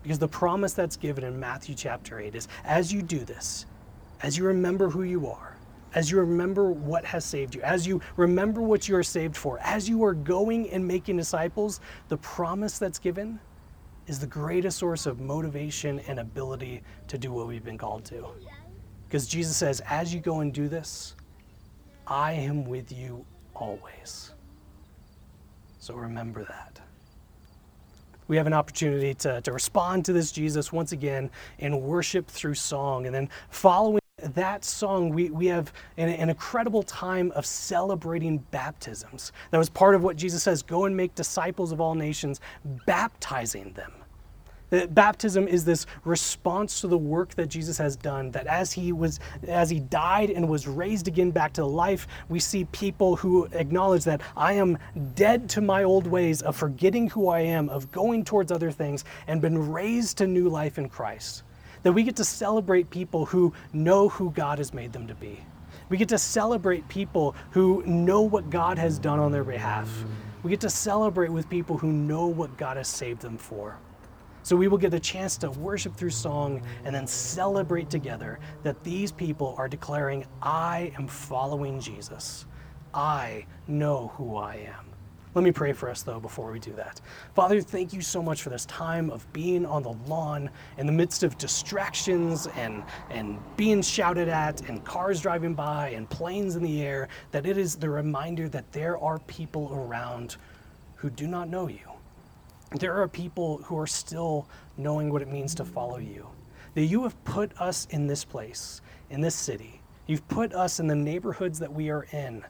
Because 0.04 0.18
the 0.18 0.28
promise 0.28 0.74
that's 0.74 0.96
given 0.96 1.24
in 1.24 1.40
Matthew 1.40 1.74
chapter 1.74 2.20
8 2.20 2.34
is 2.34 2.46
as 2.62 2.92
you 2.92 3.00
do 3.00 3.20
this, 3.20 3.64
as 4.22 4.36
you 4.36 4.44
remember 4.44 4.90
who 4.90 5.02
you 5.02 5.26
are, 5.26 5.56
as 5.94 6.10
you 6.10 6.18
remember 6.18 6.70
what 6.70 7.06
has 7.06 7.24
saved 7.24 7.54
you, 7.54 7.62
as 7.62 7.86
you 7.86 8.02
remember 8.18 8.60
what 8.60 8.86
you 8.86 8.96
are 8.96 9.02
saved 9.02 9.34
for, 9.34 9.58
as 9.62 9.88
you 9.88 10.04
are 10.04 10.12
going 10.12 10.68
and 10.68 10.86
making 10.86 11.16
disciples, 11.16 11.80
the 12.08 12.18
promise 12.18 12.78
that's 12.78 12.98
given 12.98 13.40
is 14.06 14.20
the 14.20 14.26
greatest 14.26 14.76
source 14.76 15.06
of 15.06 15.20
motivation 15.20 15.98
and 16.00 16.18
ability 16.18 16.82
to 17.08 17.16
do 17.16 17.32
what 17.32 17.46
we've 17.46 17.64
been 17.64 17.78
called 17.78 18.04
to. 18.04 18.26
Because 19.08 19.26
Jesus 19.26 19.56
says, 19.56 19.80
as 19.88 20.12
you 20.12 20.20
go 20.20 20.40
and 20.40 20.52
do 20.52 20.68
this, 20.68 21.14
I 22.06 22.32
am 22.32 22.66
with 22.66 22.92
you 22.92 23.24
always. 23.54 24.32
So 25.78 25.94
remember 25.94 26.44
that. 26.44 26.73
We 28.28 28.36
have 28.36 28.46
an 28.46 28.52
opportunity 28.52 29.14
to, 29.14 29.40
to 29.42 29.52
respond 29.52 30.04
to 30.06 30.12
this 30.12 30.32
Jesus 30.32 30.72
once 30.72 30.92
again 30.92 31.30
in 31.58 31.82
worship 31.82 32.26
through 32.26 32.54
song. 32.54 33.06
And 33.06 33.14
then 33.14 33.28
following 33.50 34.00
that 34.18 34.64
song, 34.64 35.10
we, 35.10 35.30
we 35.30 35.46
have 35.46 35.72
an, 35.96 36.08
an 36.08 36.30
incredible 36.30 36.82
time 36.82 37.32
of 37.32 37.44
celebrating 37.44 38.38
baptisms. 38.50 39.32
That 39.50 39.58
was 39.58 39.68
part 39.68 39.94
of 39.94 40.02
what 40.02 40.16
Jesus 40.16 40.42
says 40.42 40.62
go 40.62 40.84
and 40.84 40.96
make 40.96 41.14
disciples 41.14 41.72
of 41.72 41.80
all 41.80 41.94
nations, 41.94 42.40
baptizing 42.86 43.72
them. 43.72 43.92
That 44.70 44.94
baptism 44.94 45.46
is 45.46 45.64
this 45.64 45.86
response 46.04 46.80
to 46.80 46.88
the 46.88 46.98
work 46.98 47.34
that 47.34 47.46
Jesus 47.46 47.78
has 47.78 47.96
done. 47.96 48.30
That 48.32 48.46
as 48.46 48.72
he 48.72 48.92
was, 48.92 49.20
as 49.46 49.70
he 49.70 49.78
died 49.78 50.30
and 50.30 50.48
was 50.48 50.66
raised 50.66 51.06
again 51.06 51.30
back 51.30 51.52
to 51.54 51.64
life, 51.64 52.06
we 52.28 52.40
see 52.40 52.64
people 52.66 53.16
who 53.16 53.44
acknowledge 53.52 54.04
that 54.04 54.22
I 54.36 54.54
am 54.54 54.78
dead 55.14 55.48
to 55.50 55.60
my 55.60 55.84
old 55.84 56.06
ways 56.06 56.42
of 56.42 56.56
forgetting 56.56 57.10
who 57.10 57.28
I 57.28 57.40
am, 57.40 57.68
of 57.68 57.92
going 57.92 58.24
towards 58.24 58.50
other 58.50 58.70
things, 58.70 59.04
and 59.26 59.40
been 59.40 59.70
raised 59.70 60.18
to 60.18 60.26
new 60.26 60.48
life 60.48 60.78
in 60.78 60.88
Christ. 60.88 61.42
That 61.82 61.92
we 61.92 62.02
get 62.02 62.16
to 62.16 62.24
celebrate 62.24 62.88
people 62.90 63.26
who 63.26 63.52
know 63.72 64.08
who 64.08 64.30
God 64.30 64.58
has 64.58 64.72
made 64.72 64.92
them 64.92 65.06
to 65.06 65.14
be. 65.14 65.38
We 65.90 65.98
get 65.98 66.08
to 66.08 66.18
celebrate 66.18 66.88
people 66.88 67.36
who 67.50 67.82
know 67.84 68.22
what 68.22 68.48
God 68.48 68.78
has 68.78 68.98
done 68.98 69.20
on 69.20 69.30
their 69.30 69.44
behalf. 69.44 70.04
We 70.42 70.50
get 70.50 70.60
to 70.60 70.70
celebrate 70.70 71.30
with 71.30 71.48
people 71.48 71.76
who 71.76 71.92
know 71.92 72.26
what 72.26 72.56
God 72.56 72.78
has 72.78 72.88
saved 72.88 73.20
them 73.20 73.36
for. 73.36 73.76
So 74.44 74.54
we 74.56 74.68
will 74.68 74.76
get 74.76 74.92
a 74.92 75.00
chance 75.00 75.38
to 75.38 75.50
worship 75.50 75.96
through 75.96 76.10
song 76.10 76.60
and 76.84 76.94
then 76.94 77.06
celebrate 77.06 77.88
together 77.88 78.38
that 78.62 78.84
these 78.84 79.10
people 79.10 79.54
are 79.56 79.68
declaring, 79.68 80.26
I 80.42 80.92
am 80.98 81.08
following 81.08 81.80
Jesus. 81.80 82.44
I 82.92 83.46
know 83.66 84.12
who 84.18 84.36
I 84.36 84.56
am. 84.56 84.84
Let 85.34 85.44
me 85.44 85.50
pray 85.50 85.72
for 85.72 85.88
us, 85.88 86.02
though, 86.02 86.20
before 86.20 86.52
we 86.52 86.58
do 86.58 86.74
that. 86.74 87.00
Father, 87.34 87.62
thank 87.62 87.94
you 87.94 88.02
so 88.02 88.22
much 88.22 88.42
for 88.42 88.50
this 88.50 88.66
time 88.66 89.08
of 89.08 89.26
being 89.32 89.64
on 89.64 89.82
the 89.82 89.94
lawn 90.06 90.50
in 90.76 90.86
the 90.86 90.92
midst 90.92 91.22
of 91.22 91.38
distractions 91.38 92.46
and, 92.54 92.84
and 93.08 93.38
being 93.56 93.80
shouted 93.80 94.28
at 94.28 94.60
and 94.68 94.84
cars 94.84 95.22
driving 95.22 95.54
by 95.54 95.88
and 95.88 96.08
planes 96.10 96.54
in 96.54 96.62
the 96.62 96.82
air, 96.82 97.08
that 97.30 97.46
it 97.46 97.56
is 97.56 97.76
the 97.76 97.88
reminder 97.88 98.46
that 98.50 98.70
there 98.72 98.98
are 98.98 99.20
people 99.20 99.70
around 99.72 100.36
who 100.96 101.08
do 101.08 101.26
not 101.26 101.48
know 101.48 101.66
you 101.66 101.93
there 102.74 103.00
are 103.00 103.08
people 103.08 103.58
who 103.58 103.78
are 103.78 103.86
still 103.86 104.48
knowing 104.76 105.12
what 105.12 105.22
it 105.22 105.28
means 105.28 105.54
to 105.56 105.64
follow 105.64 105.98
you. 105.98 106.28
That 106.74 106.84
you 106.84 107.02
have 107.04 107.22
put 107.24 107.52
us 107.60 107.86
in 107.90 108.06
this 108.06 108.24
place, 108.24 108.80
in 109.10 109.20
this 109.20 109.34
city. 109.34 109.80
You've 110.06 110.26
put 110.28 110.52
us 110.52 110.80
in 110.80 110.86
the 110.86 110.94
neighborhoods 110.94 111.58
that 111.60 111.72
we 111.72 111.90
are 111.90 112.06
in 112.12 112.44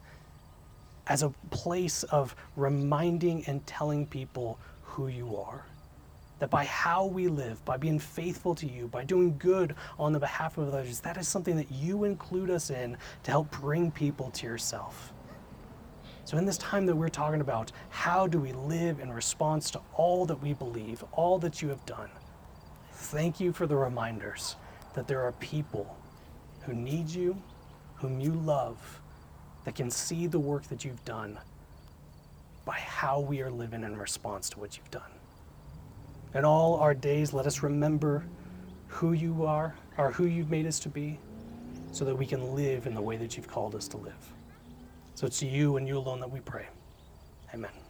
as 1.06 1.22
a 1.22 1.30
place 1.50 2.02
of 2.04 2.34
reminding 2.56 3.44
and 3.46 3.66
telling 3.66 4.06
people 4.06 4.58
who 4.82 5.08
you 5.08 5.37
are. 5.37 5.66
That 6.38 6.50
by 6.50 6.64
how 6.64 7.06
we 7.06 7.28
live, 7.28 7.64
by 7.64 7.76
being 7.76 7.98
faithful 7.98 8.54
to 8.56 8.66
you, 8.66 8.88
by 8.88 9.04
doing 9.04 9.37
good 9.38 9.76
on 9.98 10.12
the 10.12 10.18
behalf 10.18 10.58
of 10.58 10.68
others, 10.68 11.00
that 11.00 11.16
is 11.16 11.28
something 11.28 11.56
that 11.56 11.70
you 11.70 12.04
include 12.04 12.50
us 12.50 12.70
in 12.70 12.96
to 13.22 13.30
help 13.30 13.50
bring 13.52 13.90
people 13.90 14.30
to 14.32 14.46
yourself. 14.46 15.13
So, 16.24 16.38
in 16.38 16.46
this 16.46 16.56
time 16.56 16.87
that 16.87 16.96
we're 16.96 17.08
talking 17.08 17.42
about, 17.42 17.70
how 17.90 18.26
do 18.26 18.40
we 18.40 18.52
live 18.52 18.98
in 18.98 19.12
response 19.12 19.70
to 19.72 19.80
all 19.94 20.24
that 20.26 20.40
we 20.42 20.54
believe, 20.54 21.04
all 21.12 21.38
that 21.40 21.60
you 21.60 21.68
have 21.68 21.84
done? 21.84 22.08
Thank 22.92 23.40
you 23.40 23.52
for 23.52 23.66
the 23.66 23.76
reminders 23.76 24.56
that 24.94 25.06
there 25.06 25.20
are 25.20 25.32
people 25.32 25.96
who 26.62 26.72
need 26.72 27.10
you, 27.10 27.37
whom 27.96 28.20
you 28.20 28.32
love, 28.32 29.00
that 29.64 29.74
can 29.74 29.90
see 29.90 30.26
the 30.26 30.38
work 30.38 30.64
that 30.68 30.84
you've 30.84 31.04
done 31.04 31.38
by 32.64 32.78
how 32.78 33.20
we 33.20 33.42
are 33.42 33.50
living 33.50 33.82
in 33.84 33.96
response 33.96 34.48
to 34.50 34.58
what 34.58 34.78
you've 34.78 34.90
done. 34.90 35.02
In 36.34 36.44
all 36.46 36.76
our 36.76 36.94
days, 36.94 37.34
let 37.34 37.46
us 37.46 37.62
remember 37.62 38.24
who 38.87 39.12
you 39.12 39.44
are, 39.44 39.74
or 39.98 40.10
who 40.10 40.24
you've 40.24 40.50
made 40.50 40.66
us 40.66 40.78
to 40.80 40.88
be, 40.88 41.18
so 41.92 42.04
that 42.06 42.16
we 42.16 42.24
can 42.24 42.54
live 42.54 42.87
in 42.87 42.94
the 42.94 43.02
way 43.02 43.18
that 43.18 43.37
you've 43.37 43.48
called 43.48 43.74
us 43.74 43.88
to 43.88 43.98
live. 43.98 44.33
So 45.14 45.27
it's 45.27 45.38
to 45.40 45.46
you 45.46 45.77
and 45.77 45.87
you 45.87 45.98
alone 45.98 46.20
that 46.20 46.31
we 46.31 46.40
pray. 46.40 46.66
Amen. 47.55 47.83